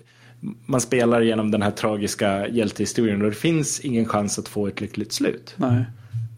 man 0.66 0.81
spelar 0.81 1.21
genom 1.21 1.50
den 1.50 1.62
här 1.62 1.71
tragiska 1.71 2.49
hjältehistorien 2.49 3.23
och 3.23 3.28
det 3.31 3.37
finns 3.37 3.81
ingen 3.81 4.09
chans 4.09 4.38
att 4.38 4.49
få 4.49 4.66
ett 4.66 4.81
lyckligt 4.81 5.12
slut. 5.12 5.54
Nej. 5.57 5.85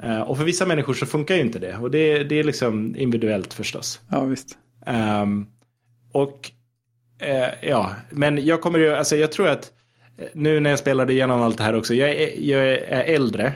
Eh, 0.02 0.21
och 0.21 0.37
för 0.37 0.45
vissa 0.45 0.66
människor 0.66 0.95
så 0.95 1.07
funkar 1.07 1.35
ju 1.35 1.40
inte 1.40 1.59
det. 1.59 1.76
Och 1.76 1.90
det, 1.90 2.25
det 2.25 2.38
är 2.38 2.45
liksom 2.45 2.97
individuellt 2.97 3.55
förstås. 3.55 4.00
Ja, 4.11 4.25
visst. 4.25 4.59
Ehm, 4.87 5.47
och 6.12 6.50
eh, 7.19 7.69
ja, 7.69 7.90
men 8.11 8.47
jag 8.47 8.61
kommer 8.61 8.78
ju, 8.78 8.95
alltså 8.95 9.16
jag 9.16 9.33
tror 9.33 9.49
att 9.49 9.73
nu 10.32 10.61
när 10.61 10.70
jag 10.70 10.78
spelade 10.78 11.12
igenom 11.12 11.42
allt 11.42 11.58
det 11.58 11.64
här 11.64 11.75
också, 11.75 11.94
jag 11.94 12.11
är, 12.11 12.40
jag 12.40 12.68
är 12.73 13.14
äldre. 13.14 13.54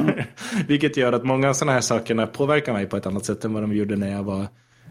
Vilket 0.68 0.96
gör 0.96 1.12
att 1.12 1.24
många 1.24 1.48
av 1.48 1.52
sådana 1.54 1.72
här 1.72 1.80
sakerna 1.80 2.26
påverkar 2.26 2.72
mig 2.72 2.86
på 2.86 2.96
ett 2.96 3.06
annat 3.06 3.24
sätt 3.24 3.44
än 3.44 3.52
vad 3.52 3.62
de 3.62 3.72
gjorde 3.76 3.96
när 3.96 4.12
jag 4.12 4.22
var 4.22 4.46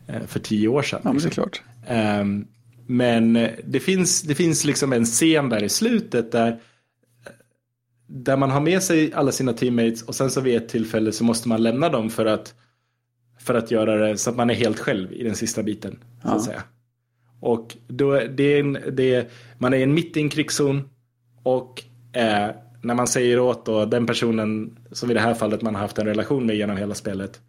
eh, 0.07 0.21
för 0.27 0.39
tio 0.39 0.67
år 0.67 0.81
sedan. 0.81 0.99
Ja, 1.03 1.09
men 1.09 1.17
det 1.17 1.23
är 1.23 1.25
liksom. 1.25 1.43
klart. 1.43 1.61
Ehm, 1.87 2.47
men 2.87 3.35
eh, 3.35 3.49
det 3.63 3.79
finns, 3.79 4.21
det 4.21 4.35
finns 4.35 4.65
liksom 4.65 4.93
en 4.93 5.05
scen 5.05 5.49
där 5.49 5.63
i 5.63 5.69
slutet 5.69 6.31
där 6.31 6.59
där 8.09 8.37
man 8.37 8.51
har 8.51 8.61
med 8.61 8.83
sig 8.83 9.13
alla 9.13 9.31
sina 9.31 9.53
teammates 9.53 10.03
och 10.03 10.15
sen 10.15 10.31
så 10.31 10.41
vid 10.41 10.57
ett 10.57 10.69
tillfälle 10.69 11.11
så 11.11 11.23
måste 11.23 11.47
man 11.49 11.63
lämna 11.63 11.89
dem 11.89 12.09
för 12.09 12.25
att 12.25 12.53
för 13.39 13.53
att 13.55 13.71
göra 13.71 13.95
det 14.07 14.17
så 14.17 14.29
att 14.29 14.35
man 14.35 14.49
är 14.49 14.53
helt 14.53 14.79
själv 14.79 15.13
i 15.13 15.23
den 15.23 15.35
sista 15.35 15.63
biten. 15.63 15.91
Så 16.21 16.27
Ja. 16.27 16.35
att 16.35 16.43
säga. 16.43 16.63
Och 17.39 17.77
då, 17.87 18.19
det 18.29 18.43
är 18.43 18.59
en, 18.59 18.77
det 18.91 19.15
är, 19.15 19.25
man 19.57 19.73
är 19.73 19.77
en 19.77 19.93
mitt 19.93 20.17
i 20.17 20.21
en 20.21 20.29
krigszon 20.29 20.89
och 21.47 21.83
eh, 22.13 22.49
när 22.81 22.93
man 22.93 23.07
säger 23.07 23.39
åt 23.39 23.65
då, 23.65 23.85
den 23.85 24.05
personen 24.05 24.77
som 24.91 25.11
i 25.11 25.13
det 25.13 25.19
här 25.19 25.33
fallet 25.33 25.61
man 25.61 25.75
har 25.75 25.81
haft 25.81 25.97
en 25.97 26.05
relation 26.05 26.45
med 26.45 26.55
genom 26.55 26.77
hela 26.77 26.95
spelet 26.95 27.39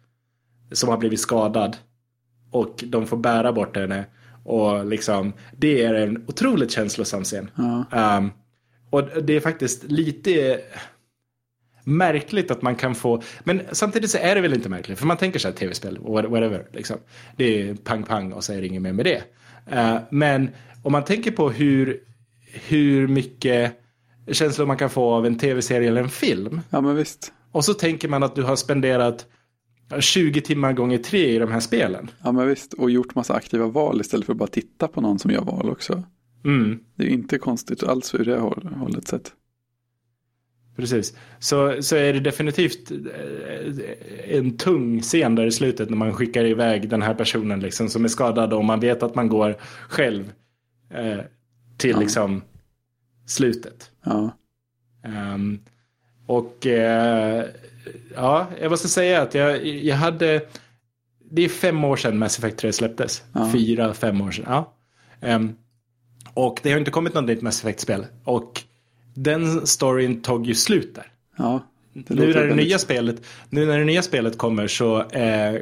som 0.71 0.89
har 0.89 0.97
blivit 0.97 1.19
skadad 1.19 1.77
och 2.51 2.83
de 2.87 3.07
får 3.07 3.17
bära 3.17 3.53
bort 3.53 3.77
henne. 3.77 4.05
Och 4.43 4.85
liksom, 4.85 5.33
det 5.57 5.83
är 5.83 5.93
en 5.93 6.23
otroligt 6.27 6.71
känslosam 6.71 7.23
scen. 7.23 7.51
Ja. 7.55 8.17
Um, 8.17 8.31
och 8.89 9.23
det 9.23 9.33
är 9.33 9.39
faktiskt 9.39 9.83
lite 9.83 10.61
märkligt 11.83 12.51
att 12.51 12.61
man 12.61 12.75
kan 12.75 12.95
få, 12.95 13.21
men 13.43 13.61
samtidigt 13.71 14.09
så 14.09 14.17
är 14.17 14.35
det 14.35 14.41
väl 14.41 14.53
inte 14.53 14.69
märkligt, 14.69 14.99
för 14.99 15.05
man 15.05 15.17
tänker 15.17 15.39
så 15.39 15.47
här 15.47 15.55
tv-spel, 15.55 15.97
whatever, 16.01 16.67
liksom. 16.71 16.97
Det 17.37 17.61
är 17.61 17.75
pang 17.75 18.03
pang 18.03 18.33
och 18.33 18.43
så 18.43 18.53
är 18.53 18.61
det 18.61 18.67
inget 18.67 18.81
mer 18.81 18.93
med 18.93 19.05
det. 19.05 19.23
Uh, 19.73 19.99
men 20.09 20.49
om 20.83 20.91
man 20.91 21.03
tänker 21.05 21.31
på 21.31 21.49
hur, 21.49 21.99
hur 22.67 23.07
mycket 23.07 23.79
känslor 24.31 24.65
man 24.65 24.77
kan 24.77 24.89
få 24.89 25.11
av 25.13 25.25
en 25.25 25.37
tv-serie 25.37 25.87
eller 25.87 26.01
en 26.03 26.09
film. 26.09 26.61
ja, 26.69 26.81
men 26.81 26.95
visst. 26.95 27.33
Och 27.51 27.65
så 27.65 27.73
tänker 27.73 28.07
man 28.07 28.23
att 28.23 28.35
du 28.35 28.43
har 28.43 28.55
spenderat 28.55 29.25
20 29.99 30.41
timmar 30.41 30.73
gånger 30.73 30.97
tre 30.97 31.35
i 31.35 31.39
de 31.39 31.51
här 31.51 31.59
spelen. 31.59 32.11
Ja, 32.23 32.31
men 32.31 32.47
visst. 32.47 32.73
Och 32.73 32.91
gjort 32.91 33.15
massa 33.15 33.33
aktiva 33.33 33.67
val 33.67 34.01
istället 34.01 34.25
för 34.25 34.33
att 34.33 34.39
bara 34.39 34.47
titta 34.49 34.87
på 34.87 35.01
någon 35.01 35.19
som 35.19 35.31
gör 35.31 35.41
val 35.41 35.69
också. 35.69 36.03
Mm. 36.45 36.79
Det 36.95 37.03
är 37.03 37.07
inte 37.09 37.37
konstigt 37.37 37.83
alls 37.83 38.15
ur 38.15 38.25
det 38.25 38.37
håll- 38.39 38.69
hållet 38.79 39.07
sett. 39.07 39.31
Precis. 40.75 41.17
Så, 41.39 41.81
så 41.83 41.95
är 41.95 42.13
det 42.13 42.19
definitivt 42.19 42.91
eh, 42.91 44.35
en 44.37 44.57
tung 44.57 45.01
scen 45.01 45.35
där 45.35 45.45
i 45.45 45.51
slutet 45.51 45.89
när 45.89 45.97
man 45.97 46.13
skickar 46.13 46.45
iväg 46.45 46.89
den 46.89 47.01
här 47.01 47.13
personen 47.13 47.59
liksom, 47.59 47.89
som 47.89 48.03
är 48.03 48.07
skadad 48.09 48.53
och 48.53 48.65
man 48.65 48.79
vet 48.79 49.03
att 49.03 49.15
man 49.15 49.27
går 49.29 49.55
själv 49.89 50.31
eh, 50.93 51.19
till 51.77 51.89
Ja. 51.89 51.99
liksom 51.99 52.41
slutet. 53.29 53.91
Ja, 54.05 54.31
Ehm, 55.03 55.59
och 56.25 56.67
eh, 56.67 57.45
ja, 58.15 58.47
jag 58.61 58.69
måste 58.71 58.87
säga 58.89 59.21
att 59.21 59.33
jag, 59.33 59.65
jag 59.65 59.95
hade, 59.95 60.41
det 61.31 61.41
är 61.41 61.49
fem 61.49 61.83
år 61.83 61.95
sedan 61.95 62.17
Mass 62.17 62.39
Effect 62.39 62.57
3 62.57 62.73
släpptes. 62.73 63.23
Ja. 63.33 63.51
Fyra, 63.51 63.93
fem 63.93 64.21
år 64.21 64.31
sedan. 64.31 64.45
Ja. 64.47 64.73
Ehm, 65.21 65.55
och 66.33 66.59
det 66.63 66.71
har 66.71 66.79
inte 66.79 66.91
kommit 66.91 67.13
något 67.13 67.25
nytt 67.25 67.41
Mass 67.41 67.59
Effect-spel. 67.63 68.05
Och 68.23 68.61
den 69.13 69.67
storyn 69.67 70.21
tog 70.21 70.45
ju 70.45 70.55
slut 70.55 70.95
där. 70.95 71.07
ja. 71.37 71.65
Nu 71.93 72.33
när, 72.33 72.47
det 72.47 72.55
nya 72.55 72.79
spelet, 72.79 73.21
nu 73.49 73.65
när 73.65 73.79
det 73.79 73.85
nya 73.85 74.01
spelet 74.01 74.37
kommer 74.37 74.67
så 74.67 75.01
eh, 75.03 75.61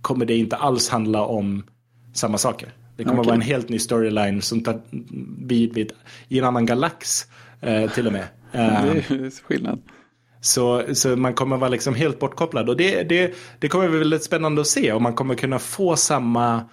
kommer 0.00 0.26
det 0.26 0.36
inte 0.36 0.56
alls 0.56 0.88
handla 0.88 1.22
om 1.26 1.62
samma 2.14 2.38
saker. 2.38 2.72
Det 2.96 3.04
kommer 3.04 3.18
Okej. 3.18 3.26
vara 3.26 3.34
en 3.34 3.40
helt 3.40 3.68
ny 3.68 3.78
storyline 3.78 4.42
som 4.42 4.60
tar 4.60 4.80
vid, 5.46 5.74
vid 5.74 5.92
i 6.28 6.38
en 6.38 6.44
annan 6.44 6.66
galax 6.66 7.26
eh, 7.60 7.90
till 7.90 8.06
och 8.06 8.12
med. 8.12 8.24
Det 8.52 8.58
är 8.58 9.42
skillnad. 9.42 9.82
så, 10.40 10.82
så 10.94 11.16
man 11.16 11.34
kommer 11.34 11.56
vara 11.56 11.70
liksom 11.70 11.94
helt 11.94 12.18
bortkopplad. 12.18 12.68
Och 12.68 12.76
det, 12.76 13.02
det, 13.02 13.34
det 13.58 13.68
kommer 13.68 13.88
bli 13.88 13.98
väldigt 13.98 14.24
spännande 14.24 14.60
att 14.60 14.66
se 14.66 14.92
om 14.92 15.02
man 15.02 15.14
kommer 15.14 15.34
kunna 15.34 15.58
få 15.58 15.96
samma 15.96 16.64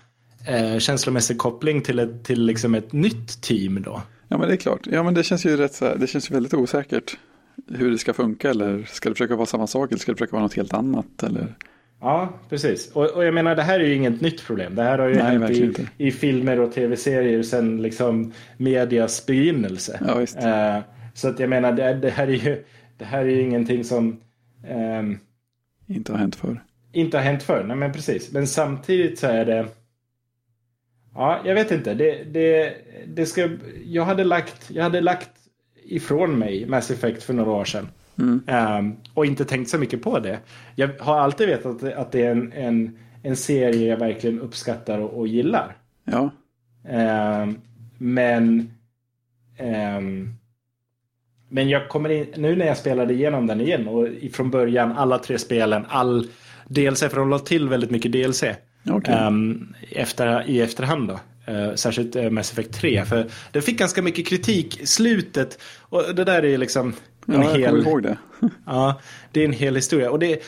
eh, 0.47 0.79
känslomässig 0.79 1.37
koppling 1.37 1.81
till, 1.81 1.99
ett, 1.99 2.23
till 2.23 2.45
liksom 2.45 2.75
ett 2.75 2.93
nytt 2.93 3.41
team 3.41 3.81
då. 3.81 4.01
Ja, 4.27 4.37
men 4.37 4.47
det 4.47 4.53
är 4.53 4.57
klart. 4.57 4.87
Ja, 4.91 5.03
men 5.03 5.13
det 5.13 5.23
känns 5.23 5.45
ju 5.45 5.57
rätt 5.57 5.73
så 5.73 5.95
det 5.95 6.07
känns 6.07 6.31
ju 6.31 6.33
väldigt 6.33 6.53
osäkert 6.53 7.17
hur 7.67 7.91
det 7.91 7.97
ska 7.97 8.13
funka 8.13 8.49
eller 8.49 8.83
ska 8.83 9.09
det 9.09 9.15
försöka 9.15 9.35
vara 9.35 9.45
samma 9.45 9.67
sak 9.67 9.91
eller 9.91 9.99
ska 9.99 10.11
det 10.11 10.15
försöka 10.15 10.31
vara 10.31 10.43
något 10.43 10.53
helt 10.53 10.73
annat 10.73 11.23
eller? 11.23 11.55
Ja, 12.03 12.29
precis. 12.50 12.91
Och, 12.91 13.05
och 13.05 13.25
jag 13.25 13.33
menar, 13.33 13.55
det 13.55 13.62
här 13.62 13.79
är 13.79 13.83
ju 13.83 13.95
inget 13.95 14.22
nytt 14.22 14.45
problem. 14.45 14.75
Det 14.75 14.83
här 14.83 14.98
har 14.98 15.07
ju 15.07 15.15
Nej, 15.15 15.24
hänt 15.24 15.50
i, 15.50 15.63
inte. 15.63 15.88
i 15.98 16.12
filmer 16.12 16.60
och 16.60 16.72
tv-serier 16.74 17.43
sedan 17.43 17.81
liksom 17.81 18.33
medias 18.57 19.25
begynnelse. 19.25 20.00
Ja. 20.07 20.22
Eh, 20.75 20.83
så 21.13 21.29
att 21.29 21.39
jag 21.39 21.50
menar, 21.50 21.72
det, 21.72 21.93
det 21.93 22.10
här 22.10 22.27
är 22.27 22.31
ju 22.31 22.63
det 22.98 23.05
här 23.05 23.19
är 23.19 23.29
ju 23.29 23.41
ingenting 23.41 23.83
som 23.83 24.19
ehm, 24.67 25.19
Inte 25.88 26.12
har 26.12 26.19
hänt 26.19 26.36
förr. 26.36 26.63
inte 26.91 27.17
har 27.17 27.24
hänt 27.24 27.43
förr. 27.43 27.63
Nej, 27.63 27.77
men 27.77 27.91
precis. 27.93 28.31
Men 28.31 28.48
samtidigt 28.48 29.19
så 29.19 29.27
är 29.27 29.45
det... 29.45 29.67
Ja, 31.15 31.41
jag 31.45 31.55
vet 31.55 31.72
inte. 31.72 31.93
Det, 31.93 32.24
det, 32.24 32.74
det 33.07 33.25
ska, 33.25 33.50
jag, 33.86 34.05
hade 34.05 34.24
lagt, 34.24 34.72
jag 34.72 34.83
hade 34.83 35.01
lagt 35.01 35.29
ifrån 35.86 36.39
mig 36.39 36.65
Mass 36.65 36.91
Effect 36.91 37.24
för 37.24 37.33
några 37.33 37.51
år 37.51 37.65
sedan. 37.65 37.88
Mm. 38.20 38.43
Ehm, 38.48 38.96
och 39.13 39.25
inte 39.25 39.46
tänkt 39.46 39.70
så 39.70 39.77
mycket 39.77 40.01
på 40.01 40.20
det. 40.20 40.39
Jag 40.75 40.89
har 41.00 41.20
alltid 41.20 41.48
vetat 41.48 41.84
att, 41.84 41.93
att 41.93 42.12
det 42.12 42.25
är 42.25 42.32
en, 42.32 42.51
en, 42.51 42.98
en 43.24 43.36
serie 43.36 43.89
jag 43.89 43.98
verkligen 43.98 44.41
uppskattar 44.41 45.00
och, 45.00 45.20
och 45.20 45.27
gillar. 45.27 45.77
Ja, 46.03 46.32
Ehm, 46.89 47.62
men 47.98 48.72
ehm, 49.58 50.34
men 51.50 51.70
jag 51.70 51.89
kommer 51.89 52.10
in, 52.10 52.27
nu 52.38 52.55
när 52.55 52.65
jag 52.65 52.77
spelade 52.77 53.13
igenom 53.13 53.48
den 53.48 53.62
igen 53.62 53.88
och 53.88 54.08
från 54.34 54.51
början 54.51 54.91
alla 54.91 55.20
tre 55.20 55.39
spelen, 55.39 55.86
all 55.89 56.27
DLC, 56.67 57.00
för 57.00 57.15
de 57.15 57.29
la 57.29 57.39
till 57.39 57.70
väldigt 57.70 57.91
mycket 57.91 58.12
DLC 58.12 58.43
okej. 58.89 59.13
ehm, 59.13 59.74
efter, 59.91 60.50
i 60.50 60.62
efterhand 60.62 61.08
då. 61.08 61.20
Eh, 61.53 61.74
särskilt 61.75 62.15
uh, 62.15 62.29
Mass 62.29 62.51
Effect 62.51 62.74
3. 62.74 63.05
För 63.05 63.25
den 63.51 63.62
fick 63.62 63.79
ganska 63.79 64.01
mycket 64.01 64.27
kritik 64.27 64.82
i 64.82 64.86
slutet. 64.86 65.62
Och 65.79 66.15
det 66.15 66.24
där 66.24 66.46
är 66.46 66.58
liksom 66.58 66.93
en 67.27 67.33
ja, 67.33 67.43
jag 67.43 67.59
hel... 67.59 67.69
kommer 67.69 67.89
ihåg 67.89 68.03
det. 68.03 68.17
Ja, 68.65 69.01
det 69.31 69.41
är 69.41 69.45
en 69.45 69.53
hel 69.53 69.75
historia. 69.75 70.11
Och 70.11 70.19
det, 70.19 70.43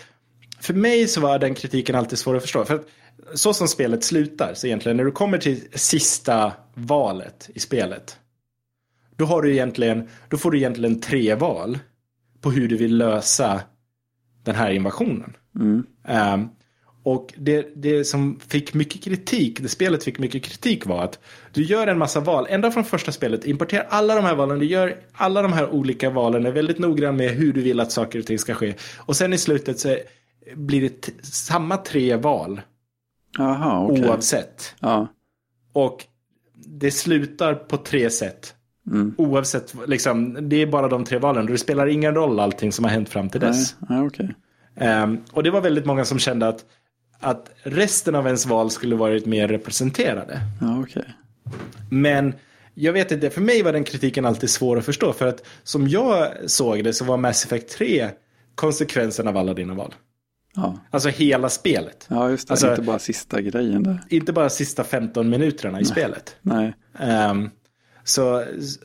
för 0.59 0.73
mig 0.73 1.07
så 1.07 1.21
var 1.21 1.39
den 1.39 1.55
kritiken 1.55 1.95
alltid 1.95 2.19
svår 2.19 2.35
att 2.35 2.41
förstå. 2.41 2.65
För 2.65 2.75
att 2.75 2.87
så 3.33 3.53
som 3.53 3.67
spelet 3.67 4.03
slutar, 4.03 4.53
så 4.53 4.67
egentligen 4.67 4.97
när 4.97 5.03
du 5.03 5.11
kommer 5.11 5.37
till 5.37 5.61
sista 5.73 6.51
valet 6.73 7.49
i 7.53 7.59
spelet. 7.59 8.19
Då, 9.15 9.25
har 9.25 9.41
du 9.41 9.51
egentligen, 9.51 10.09
då 10.29 10.37
får 10.37 10.51
du 10.51 10.57
egentligen 10.57 11.01
tre 11.01 11.35
val 11.35 11.79
på 12.41 12.51
hur 12.51 12.67
du 12.67 12.77
vill 12.77 12.97
lösa 12.97 13.61
den 14.43 14.55
här 14.55 14.71
invasionen. 14.71 15.37
Mm. 15.55 15.85
Ehm, 16.07 16.49
och 17.05 17.33
det, 17.37 17.67
det 17.75 18.05
som 18.05 18.39
fick 18.47 18.73
mycket 18.73 19.03
kritik, 19.03 19.59
det 19.61 19.69
spelet 19.69 20.03
fick 20.03 20.19
mycket 20.19 20.43
kritik 20.43 20.85
var 20.85 21.03
att 21.03 21.19
du 21.53 21.63
gör 21.63 21.87
en 21.87 21.97
massa 21.97 22.19
val, 22.19 22.47
ända 22.49 22.71
från 22.71 22.83
första 22.83 23.11
spelet, 23.11 23.45
importerar 23.45 23.87
alla 23.89 24.15
de 24.15 24.23
här 24.23 24.35
valen, 24.35 24.59
du 24.59 24.65
gör 24.65 24.97
alla 25.13 25.41
de 25.41 25.53
här 25.53 25.69
olika 25.69 26.09
valen, 26.09 26.45
är 26.45 26.51
väldigt 26.51 26.79
noggrann 26.79 27.15
med 27.15 27.29
hur 27.29 27.53
du 27.53 27.61
vill 27.61 27.79
att 27.79 27.91
saker 27.91 28.19
och 28.19 28.25
ting 28.25 28.39
ska 28.39 28.53
ske. 28.53 28.73
Och 28.97 29.15
sen 29.15 29.33
i 29.33 29.37
slutet 29.37 29.79
så 29.79 29.97
blir 30.55 30.81
det 30.81 31.25
samma 31.25 31.77
tre 31.77 32.15
val 32.15 32.61
Jaha, 33.37 33.85
okej. 33.85 34.09
oavsett. 34.09 34.75
Ja. 34.79 35.07
Och 35.73 36.03
det 36.55 36.91
slutar 36.91 37.53
på 37.53 37.77
tre 37.77 38.09
sätt. 38.09 38.55
Mm. 38.91 39.15
Oavsett, 39.17 39.75
liksom, 39.87 40.37
det 40.49 40.61
är 40.61 40.67
bara 40.67 40.87
de 40.87 41.03
tre 41.03 41.17
valen. 41.17 41.45
Det 41.45 41.57
spelar 41.57 41.87
ingen 41.87 42.15
roll 42.15 42.39
allting 42.39 42.71
som 42.71 42.85
har 42.85 42.91
hänt 42.91 43.09
fram 43.09 43.29
till 43.29 43.41
Nej, 43.41 43.49
dess. 43.49 43.75
ja, 43.89 44.03
okej. 44.03 44.35
Ehm, 44.75 45.17
och 45.31 45.43
det 45.43 45.51
var 45.51 45.61
väldigt 45.61 45.85
många 45.85 46.05
som 46.05 46.19
kände 46.19 46.47
att, 46.47 46.65
att 47.19 47.49
resten 47.63 48.15
av 48.15 48.25
ens 48.25 48.45
val 48.45 48.71
skulle 48.71 48.95
varit 48.95 49.25
mer 49.25 49.47
representerade. 49.47 50.39
Ja, 50.61 50.79
okej. 50.81 51.15
Men 51.91 52.33
jag 52.73 52.93
vet 52.93 53.11
inte, 53.11 53.29
för 53.29 53.41
mig 53.41 53.63
var 53.63 53.73
den 53.73 53.83
kritiken 53.83 54.25
alltid 54.25 54.49
svår 54.49 54.77
att 54.77 54.85
förstå. 54.85 55.13
För 55.13 55.27
att 55.27 55.43
som 55.63 55.87
jag 55.87 56.27
såg 56.45 56.83
det 56.83 56.93
så 56.93 57.05
var 57.05 57.17
Mass 57.17 57.45
Effect 57.45 57.69
3 57.77 58.09
konsekvensen 58.55 59.27
av 59.27 59.37
alla 59.37 59.53
dina 59.53 59.73
val. 59.73 59.93
Ja. 60.55 60.79
Alltså 60.91 61.09
hela 61.09 61.49
spelet. 61.49 62.05
ja, 62.09 62.29
just 62.29 62.47
det. 62.47 62.51
Alltså- 62.51 62.69
Inte 62.69 62.81
bara 62.81 62.99
sista 62.99 63.41
grejen 63.41 63.83
där. 63.83 63.99
Inte 64.09 64.33
bara 64.33 64.49
sista 64.49 64.83
15 64.83 65.29
minuterna 65.29 65.79
i 65.81 65.85
spelet. 65.85 66.35
Nej. 66.41 66.73
Ehm, 66.99 67.49
så, 68.03 68.39
s- 68.39 68.79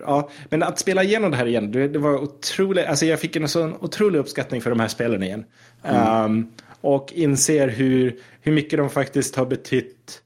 ja, 0.00 0.30
men 0.50 0.62
att 0.62 0.78
spela 0.78 1.02
igenom 1.02 1.30
det 1.30 1.36
här 1.36 1.46
igen, 1.46 1.72
det, 1.72 1.88
det 1.88 1.98
var 1.98 2.14
otroligt, 2.22 2.86
alltså 2.86 3.06
jag 3.06 3.20
fick 3.20 3.36
en 3.36 3.48
sån 3.48 3.74
otrolig 3.80 4.18
uppskattning 4.18 4.60
för 4.60 4.70
de 4.70 4.80
här 4.80 4.88
spelen 4.88 5.22
igen. 5.22 5.44
Ehm, 5.82 6.46
och 6.82 7.12
inser 7.12 7.68
hur, 7.68 8.16
hur 8.40 8.52
mycket 8.52 8.78
de 8.78 8.90
faktiskt 8.90 9.36
har 9.36 9.46
betytt 9.46 10.22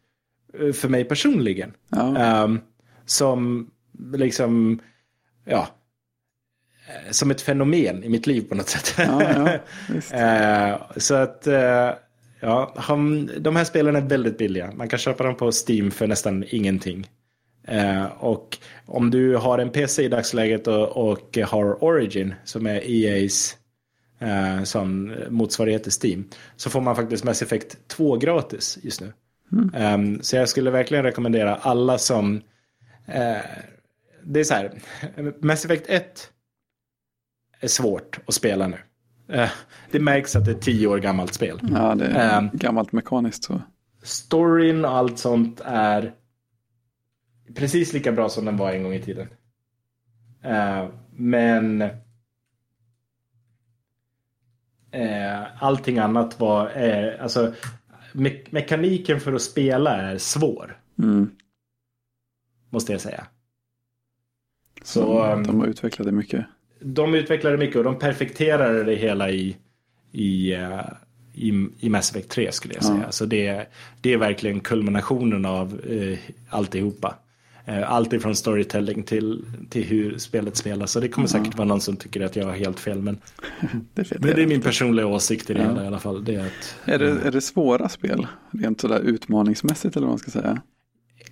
eh, 0.60 0.72
för 0.72 0.88
mig 0.88 1.04
personligen. 1.04 1.72
Ja. 1.88 2.16
Ehm, 2.16 2.60
som 3.04 3.70
liksom, 4.12 4.80
ja, 5.44 5.68
eh, 6.88 7.10
som 7.10 7.30
ett 7.30 7.40
fenomen 7.40 8.04
i 8.04 8.08
mitt 8.08 8.26
liv 8.26 8.48
på 8.48 8.54
något 8.54 8.68
sätt. 8.68 8.94
Ja, 8.98 9.22
ja. 9.22 9.58
Eh, 10.16 10.80
så 10.96 11.14
att, 11.14 11.46
eh, 11.46 11.90
ja, 12.40 12.72
han, 12.76 13.30
de 13.38 13.56
här 13.56 13.64
spelen 13.64 13.96
är 13.96 14.00
väldigt 14.00 14.38
billiga. 14.38 14.72
Man 14.76 14.88
kan 14.88 14.98
köpa 14.98 15.24
dem 15.24 15.36
på 15.36 15.50
Steam 15.68 15.90
för 15.90 16.06
nästan 16.06 16.44
ingenting. 16.48 17.06
Eh, 17.68 18.04
och 18.04 18.58
om 18.86 19.10
du 19.10 19.36
har 19.36 19.58
en 19.58 19.70
PC 19.70 20.04
i 20.04 20.08
dagsläget 20.08 20.66
och, 20.66 21.10
och 21.10 21.38
har 21.38 21.84
Origin, 21.84 22.34
som 22.44 22.66
är 22.66 22.80
EA's 22.80 23.54
eh, 24.18 24.62
som 24.62 25.14
motsvarighet 25.30 25.82
till 25.82 25.92
Steam, 26.04 26.24
så 26.56 26.70
får 26.70 26.80
man 26.80 26.96
faktiskt 26.96 27.24
Mass 27.24 27.42
Effect 27.42 27.88
2 27.88 28.16
gratis 28.16 28.78
just 28.82 29.00
nu. 29.00 29.12
Ehm, 29.74 30.22
så 30.22 30.36
jag 30.36 30.48
skulle 30.48 30.70
verkligen 30.70 31.04
rekommendera 31.04 31.54
alla 31.54 31.98
som... 31.98 32.36
eh, 33.06 33.36
det 34.24 34.40
är 34.40 34.44
så 34.44 34.54
här, 34.54 34.72
Mass 35.44 35.64
Effect 35.64 35.84
1 35.88 36.30
är 37.60 37.68
svårt 37.68 38.18
att 38.26 38.34
spela 38.34 38.68
nu. 38.68 38.76
Eh, 39.28 39.50
det 39.90 40.00
märks 40.00 40.36
att 40.36 40.44
det 40.44 40.50
är 40.50 40.54
tio 40.54 40.86
år 40.86 40.98
gammalt 40.98 41.34
spel. 41.34 41.60
Ja, 41.72 41.94
det 41.94 42.04
är 42.06 42.38
Ehm. 42.38 42.48
gammalt 42.52 42.92
mekaniskt 42.92 43.44
så. 43.44 43.62
Storyn 44.02 44.84
och 44.84 44.90
allt 44.96 45.18
sånt 45.18 45.60
är 45.64 46.14
precis 47.54 47.92
lika 47.92 48.12
bra 48.12 48.28
som 48.28 48.44
den 48.44 48.56
var 48.56 48.72
en 48.72 48.82
gång 48.82 48.94
i 48.94 49.02
tiden. 49.02 49.28
Eh, 50.44 50.88
men 51.16 51.84
eh, 55.02 55.62
allting 55.62 55.98
annat 55.98 56.40
var, 56.40 56.70
eh, 56.76 57.22
alltså 57.22 57.52
me 58.12 58.30
mekaniken 58.50 59.20
för 59.20 59.32
att 59.32 59.42
spela 59.42 59.96
är 59.96 60.18
svår. 60.18 60.78
Mm. 60.98 61.30
Måste 62.70 62.92
jag 62.92 63.00
säga. 63.00 63.26
Så, 64.82 65.00
Så, 65.02 65.22
de, 65.22 65.32
um, 65.32 65.42
de 65.46 65.60
har 65.60 65.66
utvecklat 65.66 66.06
det 66.06 66.12
mycket. 66.12 66.46
De 66.80 67.14
utvecklade 67.14 67.56
mycket 67.56 67.76
och 67.76 67.84
de 67.84 67.98
perfekterade 67.98 68.84
det 68.84 68.94
hela 68.94 69.30
i, 69.30 69.56
i, 70.12 70.54
eh, 70.54 70.80
i, 71.34 71.68
i 71.80 71.88
Mass 71.90 72.10
Effect 72.10 72.30
3 72.30 72.52
skulle 72.52 72.74
jag 72.74 72.82
Ja. 72.82 72.88
säga. 72.88 73.12
Så 73.12 73.26
det, 73.26 73.66
det 74.00 74.12
är 74.12 74.16
verkligen 74.18 74.60
kulminationen 74.60 75.44
av 75.44 75.80
uh, 75.90 76.18
alltihopa. 76.50 77.14
Uh, 77.68 77.92
allt 77.92 78.12
ifrån 78.12 78.36
storytelling 78.36 79.02
till, 79.02 79.44
till 79.70 79.84
hur 79.84 80.18
spelet 80.18 80.56
spelas. 80.56 80.92
Så 80.92 81.00
det 81.00 81.08
kommer 81.08 81.28
säkert 81.28 81.56
vara 81.56 81.68
någon 81.68 81.80
som 81.80 81.96
tycker 81.96 82.20
att 82.20 82.36
jag 82.36 82.44
har 82.46 82.52
helt 82.52 82.80
fel. 82.80 83.02
Men, 83.02 83.18
Det 83.94 84.10
men 84.20 84.34
det 84.36 84.42
är 84.42 84.46
min 84.46 84.60
personliga 84.60 85.06
åsikt 85.06 85.50
i 85.50 85.54
det 85.54 85.62
Ja. 85.62 85.68
hela 85.68 85.84
i 85.84 85.86
alla 85.86 85.98
fall. 85.98 86.24
Det 86.24 86.34
är 86.34 86.46
att, 86.46 86.76
är, 86.84 86.98
det, 86.98 87.10
är 87.24 87.30
det 87.30 87.40
svåra 87.40 87.88
spel? 87.88 88.26
Rent 88.50 88.80
sådär 88.80 89.00
utmaningsmässigt 89.00 89.96
eller 89.96 90.06
vad 90.06 90.12
man 90.12 90.18
ska 90.18 90.30
säga? 90.30 90.62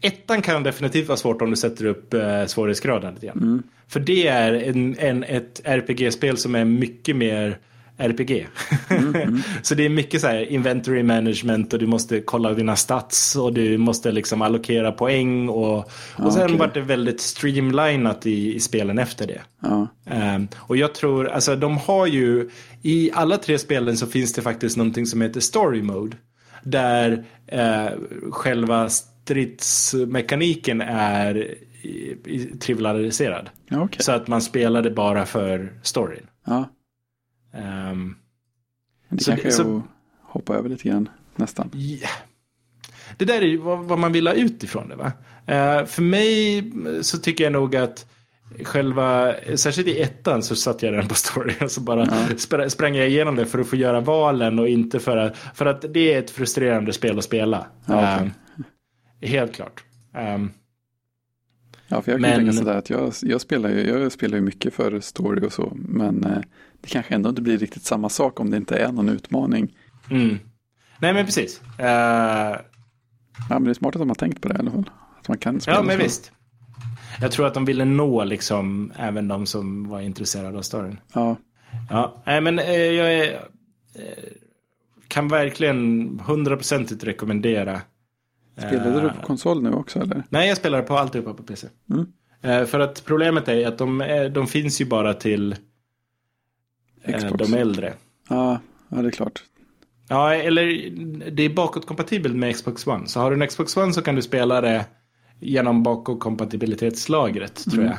Ettan 0.01 0.43
kan 0.43 0.63
definitivt 0.63 1.09
vara 1.09 1.17
svårt 1.17 1.43
om 1.43 1.51
du 1.51 1.57
sätter 1.57 1.85
upp 1.85 2.15
eh, 2.15 2.47
svårighetsgraden 2.47 3.15
lite 3.15 3.27
grann. 3.27 3.39
Mm. 3.39 3.63
För 3.89 4.01
det 4.01 4.27
är 4.27 4.53
en, 4.53 4.99
en, 4.99 5.25
ett 5.25 5.61
RPG-spel 5.65 6.37
som 6.37 6.55
är 6.55 6.65
mycket 6.65 7.17
mer 7.17 7.59
RPG. 7.97 8.47
Mm, 8.91 9.39
så 9.63 9.75
det 9.75 9.85
är 9.85 9.89
mycket 9.89 10.21
så 10.21 10.27
här 10.27 10.53
inventory 10.53 11.03
management 11.03 11.73
och 11.73 11.79
du 11.79 11.87
måste 11.87 12.21
kolla 12.21 12.53
dina 12.55 12.77
stats 12.77 13.37
och 13.37 13.53
du 13.53 13.79
måste 13.79 14.13
liksom 14.13 14.43
allokera 14.43 14.93
poäng 14.93 15.49
och, 15.49 15.79
och 15.79 15.85
Ja, 16.19 16.31
sen 16.31 16.45
okej. 16.45 16.57
vart 16.57 16.75
det 16.75 16.81
väldigt 16.81 17.21
streamlinat 17.21 18.27
i, 18.27 18.55
i 18.55 18.61
spelen 18.61 18.99
efter 18.99 19.27
det. 19.27 19.41
Ja, 19.63 19.89
Ehm, 20.07 20.49
och 20.57 20.77
jag 20.77 20.95
tror, 20.95 21.29
alltså 21.29 21.57
de 21.57 21.77
har 21.79 22.07
ju, 22.07 22.51
i 22.83 23.11
alla 23.15 23.37
tre 23.37 23.59
spelen 23.59 23.97
så 23.97 24.07
finns 24.07 24.33
det 24.33 24.43
faktiskt 24.43 24.77
någonting 24.77 25.07
som 25.07 25.21
heter 25.21 25.41
story 25.41 25.83
mode. 25.83 26.17
Där 26.63 27.25
eh, 27.47 27.87
själva 28.31 28.89
stridsmekaniken 28.89 30.81
är 30.81 31.55
trivialiserad. 32.61 33.51
okej. 33.73 34.03
Så 34.03 34.13
att 34.13 34.29
man 34.29 34.43
spelar 34.43 34.83
det 34.83 34.91
bara 34.91 35.27
för 35.27 35.73
storyn. 35.83 36.27
Ja, 36.47 36.71
Ehm, 37.55 38.17
det 39.09 39.25
Så 39.25 39.31
kanske 39.31 39.49
är 39.49 39.53
så- 39.53 39.77
att 39.77 39.83
hoppa 40.23 40.55
över 40.57 40.69
lite 40.69 40.89
grann. 40.89 41.09
Nästan. 41.37 41.71
Ja. 41.73 42.09
Det 43.17 43.25
där 43.25 43.43
är 43.43 43.47
ju 43.47 43.57
vad, 43.57 43.85
vad 43.85 43.99
man 43.99 44.13
vill 44.13 44.27
ha 44.27 44.35
ut 44.35 44.63
ifrån 44.65 44.89
det. 44.89 44.97
Va? 44.97 45.13
Eh, 45.47 45.85
för 45.87 46.03
mig 46.03 46.73
så 47.03 47.19
tycker 47.19 47.45
jag 47.45 47.53
nog 47.53 47.77
att 47.77 48.07
själva, 48.65 49.35
särskilt 49.57 49.89
i 49.89 50.01
ettan 50.01 50.43
så 50.43 50.57
satte 50.57 50.87
jag 50.87 50.95
den 50.95 51.09
på 51.09 51.15
story 51.15 51.55
och 51.61 51.71
så 51.71 51.81
bara 51.81 52.05
spr- 52.05 52.69
sprang 52.69 52.95
jag 52.97 53.09
igenom 53.09 53.37
det 53.37 53.47
för 53.47 53.59
att 53.59 53.67
få 53.69 53.77
göra 53.77 54.01
valen 54.01 54.59
och 54.59 54.69
inte 54.69 55.01
för 55.01 55.17
att, 55.17 55.37
för 55.55 55.67
att 55.67 55.85
det 55.95 56.15
är 56.15 56.19
ett 56.19 56.31
frustrerande 56.31 56.93
spel 56.93 57.19
att 57.19 57.25
spela. 57.25 57.67
Ja, 57.87 58.17
okej. 58.17 58.31
Eh, 59.21 59.31
helt 59.31 59.55
klart. 59.55 59.85
Ehm, 60.15 60.51
Ja, 61.89 62.03
för 62.03 62.13
jag 62.13 62.21
kan 62.21 62.31
Men- 62.31 62.39
tänka 62.39 62.53
sådär 62.53 62.75
att 62.77 62.91
jag, 62.91 63.13
jag, 63.23 63.41
spelar 63.41 63.71
ju, 63.71 63.81
jag 63.89 64.13
spelar 64.13 64.37
ju 64.39 64.43
mycket 64.45 64.75
för 64.75 65.01
story 65.01 65.47
och 65.47 65.53
så. 65.53 65.73
Men 65.77 66.25
eh, 66.25 66.39
det 66.81 66.89
kanske 66.89 67.15
ändå 67.15 67.29
inte 67.29 67.43
blir 67.43 67.59
riktigt 67.59 67.83
samma 67.83 68.09
sak 68.09 68.41
om 68.41 68.51
det 68.51 68.57
inte 68.57 68.77
är 68.77 68.93
någon 68.93 69.09
utmaning. 69.09 69.77
mm. 70.11 70.39
Nej 70.99 71.15
men 71.15 71.25
precis. 71.27 71.61
Eh, 71.79 72.57
Ja, 73.49 73.59
men 73.59 73.65
det 73.65 73.71
är 73.71 73.75
smart 73.75 73.95
att 73.97 74.01
de 74.01 74.09
har 74.09 74.15
tänkt 74.15 74.41
på 74.41 74.49
det 74.49 74.55
i 74.55 74.59
alla 74.59 74.71
fall. 74.71 74.91
Att 75.21 75.29
man 75.29 75.39
kan 75.39 75.61
spela 75.61 75.77
ja 75.77 75.83
men 75.83 75.97
så. 75.97 76.03
visst. 76.03 76.33
Jag 77.21 77.33
tror 77.33 77.47
att 77.47 77.55
de 77.55 77.65
ville 77.65 77.85
nå 77.85 78.25
liksom 78.25 78.93
även 78.97 79.29
de 79.29 79.47
som 79.47 79.89
var 79.89 80.01
intresserade 80.01 80.59
av 80.59 80.63
storyn. 80.63 81.01
Ja, 81.15 81.37
Ja, 81.91 82.23
nej 82.27 82.41
men 82.41 82.59
eh, 82.59 82.73
jag 82.75 83.15
är, 83.15 83.33
eh, 83.95 84.25
kan 85.09 85.29
verkligen 85.29 86.21
hundraprocentigt 86.27 87.05
rekommendera. 87.05 87.81
Spelade 88.57 89.01
du 89.01 89.07
Eh, 89.07 89.15
på 89.15 89.23
konsol 89.27 89.63
nu 89.63 89.73
också 89.73 89.99
eller? 90.01 90.23
Nej, 90.29 90.49
jag 90.49 90.57
spelar 90.57 90.83
på 90.83 90.99
alltihopa 90.99 91.35
på 91.35 91.43
PC. 91.43 91.67
Mm. 91.91 92.07
Eh, 92.43 92.65
för 92.67 92.81
att 92.81 93.05
problemet 93.05 93.49
är 93.49 93.67
att 93.69 93.79
de, 93.79 94.01
är- 94.01 94.29
de 94.29 94.47
finns 94.47 94.81
ju 94.81 94.85
bara 94.85 95.15
till 95.15 95.57
eh, 97.03 97.17
Xbox. 97.19 97.49
de 97.51 97.57
äldre. 97.59 97.95
Ja, 98.29 98.61
ja, 98.89 98.97
det 99.03 99.09
är 99.09 99.11
klart. 99.11 99.43
Ja, 100.09 100.35
eller 100.35 100.91
det 101.31 101.43
är 101.43 101.49
bakåtkompatibelt 101.55 102.35
med 102.37 102.55
Xbox 102.55 102.87
One. 102.87 103.07
Så 103.07 103.21
har 103.21 103.31
du 103.31 103.43
en 103.43 103.49
Xbox 103.49 103.77
One 103.77 103.93
så 103.93 104.03
kan 104.03 104.15
du 104.15 104.23
spela 104.23 104.61
det 104.61 104.87
genom 105.41 105.83
bakåtkompatibilitetslagret, 105.83 107.55
tror 107.65 107.75
Mm. 107.75 107.87
jag. 107.87 107.99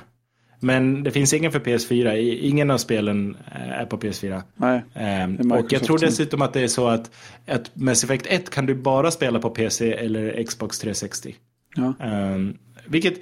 Men 0.59 1.03
det 1.03 1.11
finns 1.11 1.33
ingen 1.33 1.51
för 1.51 1.59
PS4. 1.59 2.13
I- 2.15 2.47
Ingen 2.49 2.71
av 2.71 2.77
spelen 2.77 3.37
eh, 3.55 3.69
är 3.81 3.85
på 3.85 3.97
PS4. 3.97 4.41
Nej, 4.55 4.83
Ehm, 4.93 5.51
och 5.51 5.73
jag 5.73 5.83
tror 5.83 5.97
dessutom 5.99 6.41
att 6.41 6.53
det 6.53 6.61
är 6.61 6.67
så 6.67 6.87
att, 6.87 7.11
att 7.47 7.71
Mass 7.75 8.03
Effect 8.03 8.25
1 8.29 8.49
kan 8.49 8.65
du 8.65 8.75
bara 8.75 9.11
spela 9.11 9.39
på 9.39 9.49
PC 9.49 9.91
eller 9.93 10.43
Xbox 10.43 10.79
360. 10.79 11.35
ja, 11.75 11.93
Ehm, 11.99 12.57
vilket 12.87 13.13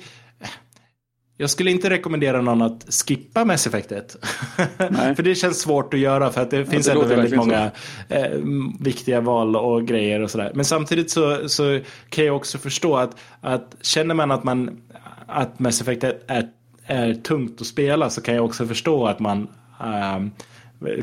jag 1.38 1.50
skulle 1.50 1.72
inte 1.72 1.90
rekommendera 1.90 2.42
någon 2.42 2.62
att 2.62 2.94
skippa 3.08 3.46
Mass 3.46 3.68
Effect 3.68 3.92
1. 3.92 4.18
Nej. 4.90 5.16
för 5.16 5.24
det 5.24 5.36
känns 5.36 5.62
svårt 5.62 5.94
att 5.94 6.00
göra 6.00 6.30
för 6.32 6.42
att 6.42 6.52
det 6.52 6.66
finns 6.66 6.86
det 6.86 6.92
ändå 6.92 7.06
väldigt 7.06 7.36
många 7.36 7.72
eh, 8.10 8.32
viktiga 8.80 9.22
val 9.22 9.56
och 9.56 9.88
grejer 9.88 10.20
och 10.22 10.32
sådär. 10.32 10.52
Men 10.56 10.66
samtidigt 10.66 11.12
så, 11.12 11.50
så 11.50 11.80
kan 12.10 12.26
jag 12.26 12.36
också 12.36 12.58
förstå 12.58 12.96
att, 12.98 13.18
att 13.42 13.76
känner 13.82 14.16
man 14.16 14.32
att, 14.32 14.44
man 14.44 14.82
att 15.28 15.60
Mass 15.60 15.82
Effect 15.82 16.04
1 16.04 16.24
är, 16.28 16.48
är 16.86 17.14
tungt 17.14 17.62
att 17.62 17.68
spela 17.68 18.10
så 18.10 18.22
kan 18.22 18.36
jag 18.36 18.46
också 18.46 18.66
förstå 18.68 19.08
att 19.08 19.20
man 19.20 19.48
ehm, 19.84 20.32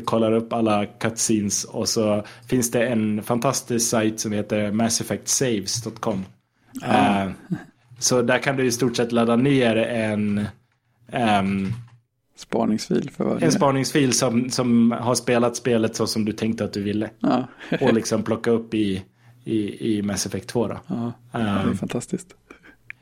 kollar 0.05 0.31
upp 0.31 0.53
alla 0.53 0.85
cutscenes 0.85 1.63
och 1.63 1.89
så 1.89 2.23
finns 2.47 2.71
det 2.71 2.87
en 2.87 3.23
fantastisk 3.23 3.89
sajt 3.89 4.19
som 4.19 4.31
heter 4.31 4.71
masseffectsaves.com. 4.71 6.25
Eh, 6.83 7.29
så 7.99 8.21
där 8.21 8.37
kan 8.39 8.55
du 8.55 8.65
i 8.65 8.71
stort 8.71 8.97
sett 8.97 9.11
ladda 9.11 9.35
ner 9.35 9.75
en, 9.75 10.45
ehm, 11.11 11.73
spaningsfil 12.35 13.09
för 13.17 13.23
varje. 13.23 13.45
en 13.45 13.51
spaningsfil 13.51 14.13
som, 14.13 14.49
som 14.49 14.91
har 14.91 15.15
spelat 15.15 15.55
spelet 15.55 15.95
så 15.95 16.07
som 16.07 16.25
du 16.25 16.31
tänkte 16.31 16.63
att 16.63 16.73
du 16.73 16.81
ville. 16.83 17.09
Ja, 17.19 17.47
Och 17.81 17.93
liksom 17.93 18.23
plocka 18.23 18.51
upp 18.51 18.73
i, 18.73 19.03
i, 19.43 19.95
i 19.97 20.01
Mass 20.01 20.25
Effect 20.25 20.47
2. 20.47 20.67
Då. 20.67 20.79
ja, 20.87 21.11
det 21.31 21.37
är 21.37 21.63
Ehm, 21.63 21.77
fantastiskt. 21.77 22.27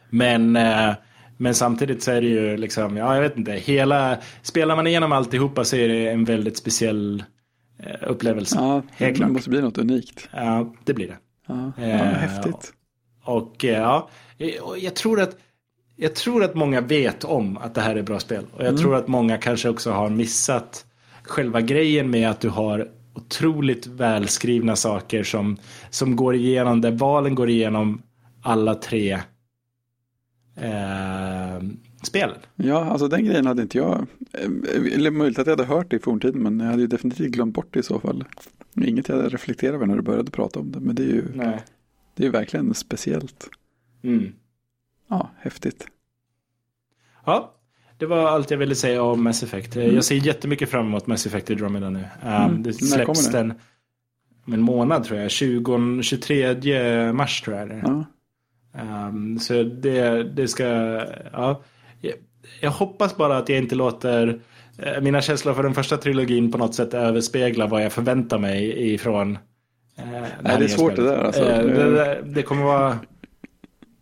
men, 0.09 0.55
eh, 0.55 0.93
men 1.41 1.55
samtidigt 1.55 2.03
så 2.03 2.11
är 2.11 2.21
det 2.21 2.27
ju 2.27 2.57
liksom, 2.57 2.97
ja 2.97 3.15
jag 3.15 3.21
vet 3.21 3.37
inte, 3.37 3.51
hela, 3.51 4.17
spelar 4.41 4.75
man 4.75 4.87
igenom 4.87 5.11
alltihopa 5.11 5.63
så 5.63 5.75
är 5.75 5.87
det 5.87 6.09
en 6.09 6.25
väldigt 6.25 6.57
speciell 6.57 7.23
eh, 7.83 8.09
upplevelse. 8.09 8.55
Ja, 8.59 8.73
Helt 8.73 8.83
det 8.97 9.13
klart. 9.13 9.31
måste 9.31 9.49
bli 9.49 9.61
något 9.61 9.77
unikt. 9.77 10.29
Ja, 10.33 10.73
det 10.85 10.93
blir 10.93 11.07
det. 11.07 11.17
Ja, 11.47 11.71
ja 11.77 11.83
Eh, 11.83 11.97
häftigt. 11.97 12.73
Och 13.23 13.65
eh, 13.65 13.71
ja, 13.71 14.09
jag 14.77 14.95
tror 14.95 15.21
att 15.21 15.37
jag 15.95 16.15
tror 16.15 16.43
att 16.43 16.55
många 16.55 16.81
vet 16.81 17.23
om 17.23 17.57
att 17.57 17.75
det 17.75 17.81
här 17.81 17.95
är 17.95 18.01
bra 18.01 18.19
spel. 18.19 18.45
Och 18.53 18.65
jag 18.65 18.77
tror 18.77 18.95
att 18.95 19.07
många 19.07 19.37
kanske 19.37 19.69
också 19.69 19.91
har 19.91 20.09
missat 20.09 20.85
själva 21.23 21.61
grejen 21.61 22.09
med 22.09 22.29
att 22.29 22.39
du 22.39 22.49
har 22.49 22.87
otroligt 23.15 23.87
välskrivna 23.87 24.75
saker 24.75 25.23
som, 25.23 25.57
som 25.89 26.15
går 26.15 26.35
igenom, 26.35 26.81
där 26.81 26.91
valen 26.91 27.35
går 27.35 27.49
igenom 27.49 28.01
alla 28.41 28.75
tre 28.75 29.19
eh, 30.61 31.63
spelen. 32.03 32.37
Ja, 32.55 32.85
alltså 32.85 33.07
den 33.07 33.25
grejen 33.25 33.45
hade 33.45 33.61
inte 33.61 33.77
jag, 33.77 34.07
eh, 34.33 34.93
eller 34.95 35.11
möjligt 35.11 35.39
att 35.39 35.47
jag 35.47 35.57
hade 35.57 35.65
hört 35.75 35.89
det 35.89 35.95
i 35.95 35.99
forntiden, 35.99 36.43
men 36.43 36.59
jag 36.59 36.67
hade 36.67 36.81
ju 36.81 36.87
definitivt 36.87 37.31
glömt 37.31 37.53
bort 37.53 37.67
det 37.73 37.79
i 37.79 37.83
så 37.83 37.99
fall. 37.99 38.23
Inget 38.85 39.09
jag 39.09 39.15
hade 39.15 39.29
reflekterat 39.29 39.73
över 39.75 39.85
när 39.85 39.95
du 39.95 40.01
började 40.01 40.31
prata 40.31 40.59
om 40.59 40.71
det, 40.71 40.79
men 40.79 40.95
det 40.95 41.03
är 41.03 41.07
ju, 41.07 41.23
Nej. 41.35 41.59
det 42.15 42.23
är 42.23 42.25
ju 42.25 42.31
verkligen 42.31 42.73
speciellt. 42.73 43.49
Mm. 44.03 44.31
Ja, 45.09 45.29
häftigt. 45.39 45.87
Ja, 47.25 47.55
det 47.97 48.05
var 48.05 48.27
allt 48.27 48.51
jag 48.51 48.57
ville 48.57 48.75
säga 48.75 49.03
om 49.03 49.23
Mass 49.23 49.43
Effect. 49.43 49.75
Eh, 49.75 49.83
Jag 49.95 50.03
ser 50.03 50.15
jättemycket 50.15 50.69
fram 50.69 50.85
emot 50.85 51.07
Mass 51.07 51.25
Effect 51.25 51.49
Andromeda 51.51 51.89
nu. 51.89 51.99
Um, 51.99 52.29
Mm. 52.31 52.63
Det 52.63 52.73
släpps 52.73 53.31
den 53.31 53.53
om 54.47 54.53
en 54.53 54.61
månad 54.61 55.03
tror 55.03 55.19
jag. 55.19 55.31
20, 55.31 56.01
23 56.03 57.13
mars 57.13 57.41
tror 57.41 57.57
jag 57.57 57.67
det 57.69 57.73
är. 57.75 57.81
Ja, 57.85 58.05
Um, 58.73 59.39
så 59.39 59.63
det, 59.63 60.23
det 60.23 60.47
ska, 60.47 60.63
ja. 61.33 61.61
Jag, 62.01 62.13
jag 62.61 62.71
hoppas 62.71 63.17
bara 63.17 63.37
att 63.37 63.49
jag 63.49 63.57
inte 63.57 63.75
låter 63.75 64.39
eh, 64.77 65.01
mina 65.01 65.21
känslor 65.21 65.53
för 65.53 65.63
den 65.63 65.73
första 65.73 65.97
trilogin 65.97 66.51
på 66.51 66.57
något 66.57 66.75
sätt 66.75 66.93
överspegla 66.93 67.67
vad 67.67 67.83
jag 67.85 67.91
förväntar 67.93 68.37
mig 68.39 68.93
ifrån 68.93 69.37
eh, 69.97 70.03
här 70.05 70.59
det 70.59 70.63
är 70.65 70.67
svårt 70.67 70.95
det 70.95 71.03
där, 71.03 71.17
alltså. 71.23 71.41
Eh, 71.43 71.65
Det- 71.65 72.21
det, 72.25 72.41
kommer 72.43 72.63
vara, 72.63 72.99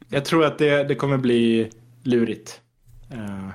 jag 0.10 0.26
tror 0.26 0.46
att 0.46 0.58
det, 0.58 0.84
det 0.84 0.96
kommer 0.96 1.18
bli 1.18 1.70
lurigt. 2.04 2.62
Eh, 3.14 3.50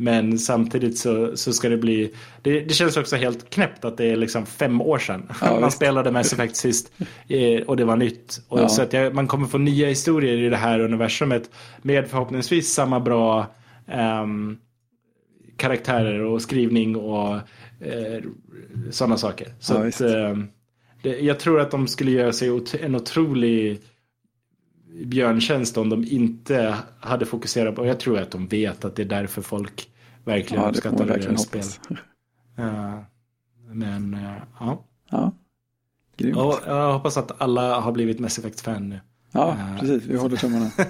men 0.00 0.38
samtidigt 0.38 0.98
så, 0.98 1.36
så 1.36 1.52
ska 1.52 1.68
det 1.68 1.76
bli, 1.76 2.14
det, 2.42 2.60
det 2.60 2.74
känns 2.74 2.96
också 2.96 3.16
helt 3.16 3.50
knäppt 3.50 3.84
att 3.84 3.96
det 3.96 4.06
är 4.06 4.16
liksom 4.16 4.46
fem 4.46 4.80
år 4.80 4.98
sedan 4.98 5.32
Ja, 5.40 5.60
man 5.60 5.70
spelade 5.70 6.10
Mass 6.10 6.32
Effect 6.32 6.56
sist 6.56 6.92
eh, 7.28 7.62
och 7.62 7.76
det 7.76 7.84
var 7.84 7.96
nytt. 7.96 8.42
Och 8.48 8.60
Ja. 8.60 8.68
Så 8.68 8.82
att 8.82 8.92
jag, 8.92 9.14
man 9.14 9.26
kommer 9.26 9.46
få 9.46 9.58
nya 9.58 9.88
historier 9.88 10.36
i 10.38 10.48
det 10.48 10.56
här 10.56 10.80
universumet 10.80 11.50
med 11.82 12.08
förhoppningsvis 12.08 12.72
samma 12.72 13.00
bra 13.00 13.46
ehm, 13.88 14.58
karaktärer 15.56 16.20
och 16.20 16.42
skrivning 16.42 16.96
och 16.96 17.34
eh, 17.80 18.22
sådana 18.90 19.16
saker. 19.16 19.48
Så 19.58 19.74
Ja, 19.74 19.88
att, 19.88 20.00
ehm, 20.00 20.48
det, 21.02 21.20
jag 21.20 21.38
tror 21.38 21.60
att 21.60 21.70
de 21.70 21.88
skulle 21.88 22.10
göra 22.10 22.32
sig 22.32 22.60
en 22.80 22.94
otrolig 22.94 23.80
björntjänst 25.04 25.76
om 25.76 25.88
de 25.88 26.04
inte 26.04 26.76
hade 27.00 27.26
fokuserat 27.26 27.74
på, 27.74 27.80
och 27.82 27.88
jag 27.88 28.00
tror 28.00 28.18
att 28.18 28.30
de 28.30 28.48
vet 28.48 28.84
att 28.84 28.96
det 28.96 29.02
är 29.02 29.06
därför 29.06 29.42
folk 29.42 29.90
verkligen 30.24 30.62
Ja, 30.62 30.68
uppskattar 30.70 31.06
deras 31.06 31.42
spel. 31.42 31.62
Ja. 32.56 33.04
men 33.72 34.14
eh, 34.14 34.32
ja. 34.60 34.84
Ja, 35.10 35.32
grymt. 36.16 36.36
Och 36.36 36.58
jag 36.66 36.92
hoppas 36.92 37.16
att 37.16 37.40
alla 37.40 37.80
har 37.80 37.92
blivit 37.92 38.18
Mass 38.20 38.38
Effect-fan 38.38 38.88
nu. 38.88 39.00
Ja, 39.32 39.56
Ja. 39.58 39.76
precis. 39.80 40.02
Vi 40.04 40.16
håller 40.16 40.36
tummarna. 40.36 40.70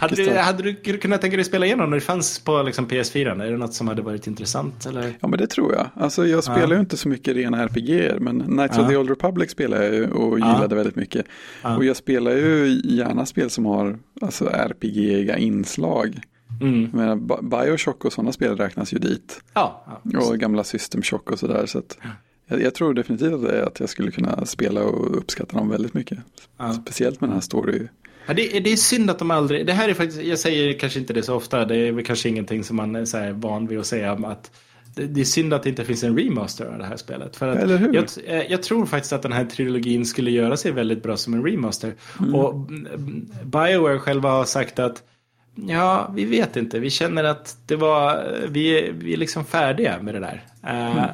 Hade 0.00 0.14
du, 0.16 0.30
hade 0.38 0.62
du 0.62 0.74
kunnat 0.98 1.20
tänka 1.20 1.36
dig 1.36 1.44
spela 1.44 1.66
igenom 1.66 1.90
när 1.90 1.96
det 1.96 2.00
fanns 2.00 2.38
på 2.38 2.62
liksom, 2.62 2.86
PS4? 2.88 3.42
Är 3.42 3.50
det 3.52 3.58
något 3.58 3.74
som 3.74 3.88
hade 3.88 4.02
varit 4.02 4.26
intressant? 4.26 4.86
Eller? 4.86 5.14
Ja, 5.20 5.28
men 5.28 5.38
det 5.38 5.46
tror 5.46 5.74
jag. 5.74 5.86
Alltså, 5.94 6.26
jag 6.26 6.44
spelar 6.44 6.68
Ja. 6.68 6.74
ju 6.74 6.80
inte 6.80 6.96
så 6.96 7.08
mycket 7.08 7.36
rena 7.36 7.62
RPG, 7.64 8.12
men 8.20 8.40
Knights 8.42 8.76
Ja. 8.76 8.82
of 8.82 8.88
the 8.88 8.96
Old 8.96 9.08
Republic 9.08 9.50
spelar 9.50 9.82
jag 9.82 9.94
ju 9.94 10.10
och 10.10 10.38
Ja. 10.40 10.54
gillade 10.54 10.74
väldigt 10.74 10.96
mycket. 10.96 11.26
Ja. 11.62 11.76
Och 11.76 11.84
jag 11.84 11.96
spelar 11.96 12.30
ju 12.32 12.80
gärna 12.84 13.26
spel 13.26 13.50
som 13.50 13.66
har 13.66 13.98
alltså, 14.22 14.44
RPG-iga 14.48 15.36
inslag. 15.38 16.20
Mm. 16.60 16.90
Men 16.92 17.26
Bioshock 17.50 18.04
och 18.04 18.12
sådana 18.12 18.32
spel 18.32 18.56
räknas 18.56 18.92
ju 18.94 18.98
dit. 18.98 19.40
Ja, 19.54 19.84
ja. 20.04 20.20
Och 20.28 20.38
gamla 20.38 20.64
System 20.64 21.02
Shock 21.02 21.30
och 21.30 21.38
sådär. 21.38 21.66
Så 21.66 21.78
att 21.78 21.98
jag, 22.46 22.74
tror 22.74 22.94
definitivt 22.94 23.32
att, 23.32 23.44
att 23.50 23.80
jag 23.80 23.88
skulle 23.88 24.10
kunna 24.10 24.46
spela 24.46 24.82
och 24.84 25.16
uppskatta 25.16 25.56
dem 25.58 25.68
väldigt 25.68 25.94
mycket. 25.94 26.18
Ja. 26.58 26.72
Speciellt 26.72 27.20
med 27.20 27.30
den 27.30 27.34
här 27.34 27.40
story. 27.40 27.86
Ja, 28.26 28.34
det, 28.34 28.56
är- 28.56 28.60
det 28.60 28.72
är 28.72 28.76
synd 28.76 29.10
att 29.10 29.18
de 29.18 29.30
aldrig, 29.30 29.66
det 29.66 29.72
här 29.72 29.88
är 29.88 29.94
faktiskt, 29.94 30.22
jag 30.22 30.38
säger 30.38 30.78
kanske 30.78 30.98
inte 30.98 31.12
det 31.12 31.22
så 31.22 31.34
ofta, 31.34 31.64
det 31.64 31.76
är 31.76 31.92
väl 31.92 32.04
kanske 32.04 32.28
ingenting 32.28 32.64
som 32.64 32.76
man 32.76 32.96
är 32.96 33.04
så 33.04 33.18
här 33.18 33.32
van 33.32 33.66
vid 33.66 33.78
att 33.78 33.86
säga, 33.86 34.12
att 34.12 34.50
det, 34.94 35.06
det 35.06 35.20
är 35.20 35.24
synd 35.24 35.54
att 35.54 35.62
det 35.62 35.68
inte 35.68 35.84
finns 35.84 36.04
en 36.04 36.18
remaster 36.18 36.66
av 36.66 36.78
det 36.78 36.84
här 36.84 36.96
spelet. 36.96 37.36
För 37.36 37.48
att 37.48 37.58
Eller 37.58 37.76
hur? 37.76 37.94
Jag, 37.94 38.04
eh, 38.26 38.42
jag 38.52 38.62
tror 38.62 38.86
faktiskt 38.86 39.12
att 39.12 39.22
den 39.22 39.32
här 39.32 39.44
trilogin 39.44 40.06
skulle 40.06 40.30
göra 40.30 40.56
sig 40.56 40.72
väldigt 40.72 41.02
bra 41.02 41.16
som 41.16 41.34
en 41.34 41.44
remaster. 41.44 41.94
Mm. 42.20 42.34
Och 42.34 42.54
mm, 42.54 43.28
Bioware 43.44 43.98
själva 43.98 44.30
har 44.30 44.44
sagt 44.44 44.78
att 44.78 45.02
Ja, 45.54 46.10
vi 46.14 46.24
vet 46.24 46.56
inte. 46.56 46.78
Vi 46.78 46.90
känner 46.90 47.24
att 47.24 47.56
det 47.66 47.76
var, 47.76 48.24
vi 48.48 48.90
vi 48.98 49.12
är 49.12 49.16
liksom 49.16 49.44
färdiga 49.44 49.98
med 50.02 50.14
det 50.14 50.20
där. 50.20 50.44
Eh, 50.66 51.04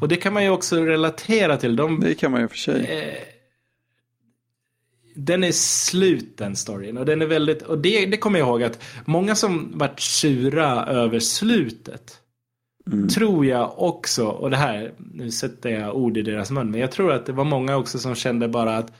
Och 0.00 0.08
det 0.08 0.16
kan 0.16 0.32
man 0.32 0.44
ju 0.44 0.50
också 0.50 0.76
relatera 0.84 1.56
till. 1.56 1.76
De, 1.76 2.00
Det 2.00 2.14
kan 2.14 2.30
man 2.32 2.40
ju 2.40 2.48
för 2.48 2.56
sig. 2.56 2.84
Eh, 2.84 3.14
den 5.18 5.44
är 5.44 5.52
slut 5.52 6.36
den 6.36 6.56
storyn 6.56 6.98
och 6.98 7.06
den 7.06 7.22
är 7.22 7.26
väldigt, 7.26 7.62
och 7.62 7.78
det, 7.78 8.06
det 8.06 8.16
kommer 8.16 8.38
jag 8.38 8.48
ihåg 8.48 8.62
att 8.62 8.82
många 9.04 9.34
som 9.34 9.70
vart 9.74 10.00
sura 10.00 10.86
över 10.86 11.20
slutet 11.20 12.20
Mm. 12.92 13.08
tror 13.08 13.46
jag 13.46 13.74
också, 13.76 14.26
och 14.26 14.50
det 14.50 14.56
här, 14.56 14.92
nu 15.14 15.30
sätter 15.30 15.70
jag 15.70 15.96
ord 15.96 16.16
i 16.16 16.22
deras 16.22 16.50
mun, 16.50 16.70
men 16.70 16.80
jag 16.80 16.92
tror 16.92 17.12
att 17.12 17.26
det 17.26 17.32
var 17.32 17.44
många 17.44 17.76
också 17.76 17.98
som 17.98 18.14
kände 18.14 18.48
bara 18.48 18.76
att 18.76 18.92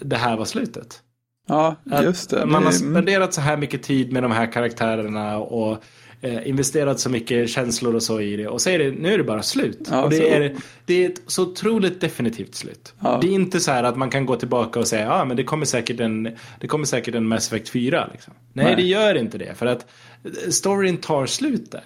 det 0.00 0.16
här 0.16 0.36
var 0.36 0.44
slutet. 0.44 1.02
Ja, 1.48 1.76
Att 1.90 2.04
just 2.04 2.30
det. 2.30 2.46
Man 2.46 2.64
har 2.64 2.72
spenderat 2.72 3.34
så 3.34 3.40
här 3.40 3.56
mycket 3.56 3.82
tid 3.82 4.12
med 4.12 4.22
de 4.22 4.32
här 4.32 4.52
karaktärerna 4.52 5.38
och 5.38 5.82
eh, 6.20 6.48
investerat 6.48 7.00
så 7.00 7.10
mycket 7.10 7.50
känslor 7.50 7.94
och 7.94 8.02
så 8.02 8.20
i 8.20 8.36
det. 8.36 8.48
Och 8.48 8.60
så 8.62 8.70
är 8.70 8.78
det, 8.78 8.90
nu 8.90 9.14
är 9.14 9.18
det 9.18 9.24
bara 9.24 9.42
slut. 9.42 9.88
Ja, 9.90 10.04
och 10.04 10.10
det, 10.10 10.16
så- 10.16 10.22
är, 10.22 10.56
det 10.84 11.04
är 11.04 11.08
ett 11.10 11.20
så 11.26 11.42
otroligt 11.42 12.00
definitivt 12.00 12.54
slut. 12.54 12.94
Ja. 13.00 13.18
Det 13.22 13.26
är 13.28 13.32
inte 13.32 13.60
så 13.60 13.70
här 13.70 13.84
att 13.84 13.96
man 13.96 14.10
kan 14.10 14.26
gå 14.26 14.36
tillbaka 14.36 14.80
och 14.80 14.86
säga 14.88 15.02
ja 15.06 15.24
men 15.24 15.36
det 15.36 15.44
kommer 15.44 15.66
säkert 15.66 16.00
en, 16.00 16.28
det 16.60 16.66
kommer 16.68 16.84
säkert 16.84 17.14
en 17.14 17.26
Mass 17.28 17.46
Effect 17.52 17.68
4. 17.68 18.08
Liksom. 18.12 18.34
Nej, 18.52 18.64
Nej. 18.64 18.76
det 18.76 18.82
gör 18.82 19.14
inte 19.14 19.38
det. 19.38 19.54
För 19.54 19.66
att 19.66 19.86
eh, 20.24 20.50
storyn 20.50 20.96
tar 20.96 21.26
slut 21.26 21.70
där. 21.72 21.84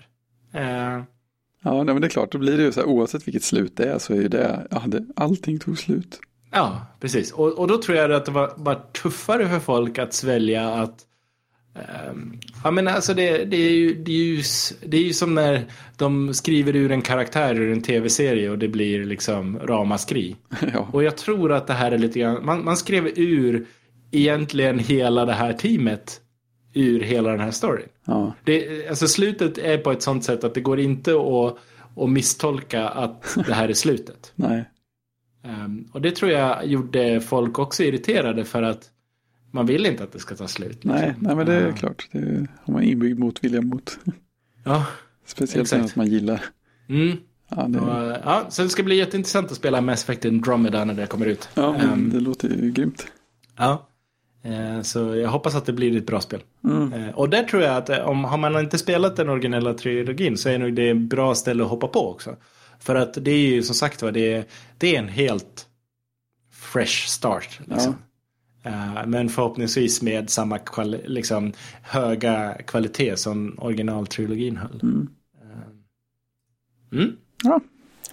Eh, 0.61 1.03
Ja, 1.63 1.75
nej, 1.83 1.95
men 1.95 2.01
det 2.01 2.07
är 2.07 2.11
klart, 2.11 2.33
då 2.33 2.39
blir 2.39 2.57
det 2.57 2.63
ju 2.63 2.73
så 2.73 2.81
här, 2.81 2.87
oavsett 2.89 3.27
vilket 3.29 3.43
slut 3.45 3.77
det 3.77 3.85
är 3.85 3.99
så 3.99 4.13
är 4.13 4.17
ju 4.17 4.29
det, 4.29 4.67
ja, 4.71 4.83
det 4.87 5.05
allting 5.17 5.59
tog 5.59 5.79
slut. 5.79 6.21
Ja, 6.53 6.87
precis. 7.01 7.33
Och, 7.33 7.59
och 7.59 7.69
då 7.69 7.83
tror 7.83 7.99
jag 7.99 8.13
att 8.13 8.25
det 8.25 8.31
var, 8.33 8.53
var 8.57 8.75
tuffare 8.75 9.49
för 9.49 9.59
folk 9.61 9.99
att 9.99 10.13
svälja 10.15 10.69
att 10.69 10.99
ehm, 11.75 12.39
Ja 12.65 12.71
men 12.71 12.89
alltså 12.89 13.15
det, 13.15 13.45
det, 13.45 13.57
är 13.57 13.71
ju, 13.71 13.95
det, 13.95 14.13
är 14.13 14.25
ju, 14.25 14.43
det 14.87 14.97
är 14.97 15.03
ju 15.03 15.13
som 15.13 15.35
när 15.35 15.65
de 15.97 16.35
skriver 16.35 16.77
ur 16.77 16.93
en 16.93 17.03
karaktär 17.03 17.55
ur 17.55 17.73
en 17.73 17.83
tv-serie 17.83 18.51
och 18.51 18.59
det 18.59 18.69
blir 18.69 19.05
liksom 19.05 19.59
ramaskri. 19.59 20.37
ja, 20.73 20.89
Och 20.93 21.05
jag 21.05 21.17
tror 21.17 21.53
att 21.53 21.67
det 21.67 21.73
här 21.73 21.93
är 21.93 21.99
lite 21.99 22.19
grann, 22.19 22.45
man, 22.45 22.65
man 22.65 22.77
skrev 22.77 23.07
ur 23.17 23.67
egentligen 24.11 24.79
hela 24.79 25.25
det 25.25 25.33
här 25.33 25.53
teamet 25.53 26.21
ur 26.75 27.01
hela 27.01 27.31
den 27.31 27.41
här 27.41 27.51
storyn. 27.51 27.89
ja, 28.05 28.35
Det, 28.45 28.89
alltså 28.89 29.09
slutet 29.09 29.59
är 29.59 29.79
på 29.79 29.93
ett 29.93 30.03
sånt 30.03 30.25
sätt 30.25 30.45
att 30.45 30.55
det 30.55 30.61
går 30.61 30.81
inte 30.81 31.13
att, 31.13 31.59
att 32.03 32.11
misstolka 32.11 32.89
att 32.89 33.39
det 33.47 33.55
här 33.55 33.69
är 33.69 33.75
slutet. 33.75 34.33
nej, 34.37 34.65
Ehm, 35.45 35.89
och 35.93 36.01
det 36.01 36.11
tror 36.11 36.31
jag 36.31 36.67
gjorde 36.67 37.21
folk 37.21 37.59
också 37.59 37.83
irriterade 37.83 38.45
för 38.45 38.63
att 38.63 38.91
man 39.51 39.67
vill 39.67 39.87
inte 39.87 40.05
att 40.05 40.13
det 40.13 40.19
ska 40.19 40.35
ta 40.37 40.49
slut. 40.49 40.71
liksom. 40.71 40.91
nej, 40.91 41.15
nej, 41.19 41.37
men 41.37 41.47
det 41.47 41.55
är 41.55 41.67
Ja. 41.67 41.73
klart, 41.73 42.09
det 42.13 42.47
har 42.65 42.73
man 42.75 42.83
inbyggd 42.83 43.19
motvilja 43.19 43.61
mot. 43.63 43.99
Ja. 44.65 44.87
Speciellt 45.27 45.67
Exakt. 45.73 45.85
att 45.85 45.97
man 45.97 46.07
gillar. 46.07 46.45
Mm. 46.89 47.17
Ja, 47.57 47.63
det, 47.69 47.79
Och, 47.81 48.17
ja, 48.25 48.47
så 48.49 48.63
det 48.63 48.69
ska 48.69 48.83
bli 48.83 48.97
jätteintressant 48.97 49.51
att 49.51 49.57
spela 49.57 49.81
Mass 49.81 50.03
Effect 50.03 50.25
Andromeda 50.25 50.85
när 50.85 50.95
det 50.95 51.07
kommer 51.07 51.27
ut. 51.27 51.49
ja 51.55 51.75
Ehm, 51.75 52.11
det 52.11 52.21
låter 52.21 52.49
ju 52.49 52.71
grymt. 52.71 53.07
ja. 53.59 53.87
Eh, 54.43 54.83
Så 54.83 54.99
jag 55.17 55.29
hoppas 55.29 55.55
att 55.55 55.67
det 55.67 55.73
blir 55.73 55.97
ett 55.97 56.07
bra 56.07 56.21
spel. 56.21 56.41
Mm. 56.65 56.93
Eh, 56.93 57.09
Och 57.15 57.31
där 57.31 57.43
tror 57.43 57.63
jag 57.63 57.77
att 57.77 57.89
eh, 57.91 57.99
om 57.99 58.25
har 58.25 58.37
man 58.39 58.59
inte 58.61 58.79
spelat 58.79 59.17
den 59.17 59.29
originella 59.29 59.75
trilogin 59.75 60.37
så 60.37 60.49
är 60.49 60.59
nog 60.59 60.75
det 60.75 60.91
ett 60.91 60.97
bra 60.97 61.35
ställe 61.35 61.63
att 61.65 61.71
hoppa 61.71 61.89
på 61.89 62.11
också. 62.11 62.37
För 62.81 62.95
att 62.95 63.15
det 63.25 63.31
är 63.31 63.39
ju 63.49 63.63
som 63.63 63.75
sagt 63.75 64.03
var, 64.03 64.13
det 64.13 64.33
är, 64.33 64.45
det 64.79 64.95
är 64.97 64.99
en 64.99 65.09
helt 65.09 65.67
fresh 66.53 67.07
start. 67.07 67.61
Liksom. 67.67 67.93
Eh, 67.93 67.99
Men 69.07 69.29
förhoppningsvis 69.29 70.03
med 70.03 70.31
samma 70.31 70.59
kvali- 70.59 71.07
liksom, 71.07 71.53
höga 71.83 72.55
kvalitet 72.67 73.17
som 73.17 73.55
originaltrilogin 73.59 74.57
höll. 74.57 74.81
Mm. 74.83 75.09
Eh, 75.43 76.99
Mm. 76.99 77.17
Ja. 77.45 77.61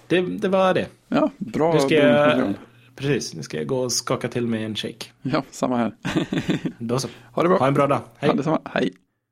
Det, 0.07 0.21
det 0.21 0.47
var 0.47 0.73
det. 0.73 0.88
Ja, 1.07 1.31
bra. 1.38 1.73
Nu 1.73 1.79
ska 1.79 1.95
jag, 1.95 2.53
precis, 2.95 3.33
nu 3.33 3.43
ska 3.43 3.57
jag 3.57 3.67
gå 3.67 3.79
och 3.79 3.91
skaka 3.91 4.27
till 4.27 4.47
mig 4.47 4.63
en 4.63 4.75
shake. 4.75 5.05
Ja, 5.21 5.43
samma 5.51 5.77
här. 5.77 5.91
Då 6.79 6.99
så. 6.99 7.07
Ha 7.31 7.43
det 7.43 7.49
bra. 7.49 7.57
Ha 7.57 7.67
en 7.67 7.73
bra 7.73 7.88
dag. 7.88 8.01
Hej. 8.17 8.31
Detsamma. 8.36 8.62
Hej. 8.73 8.93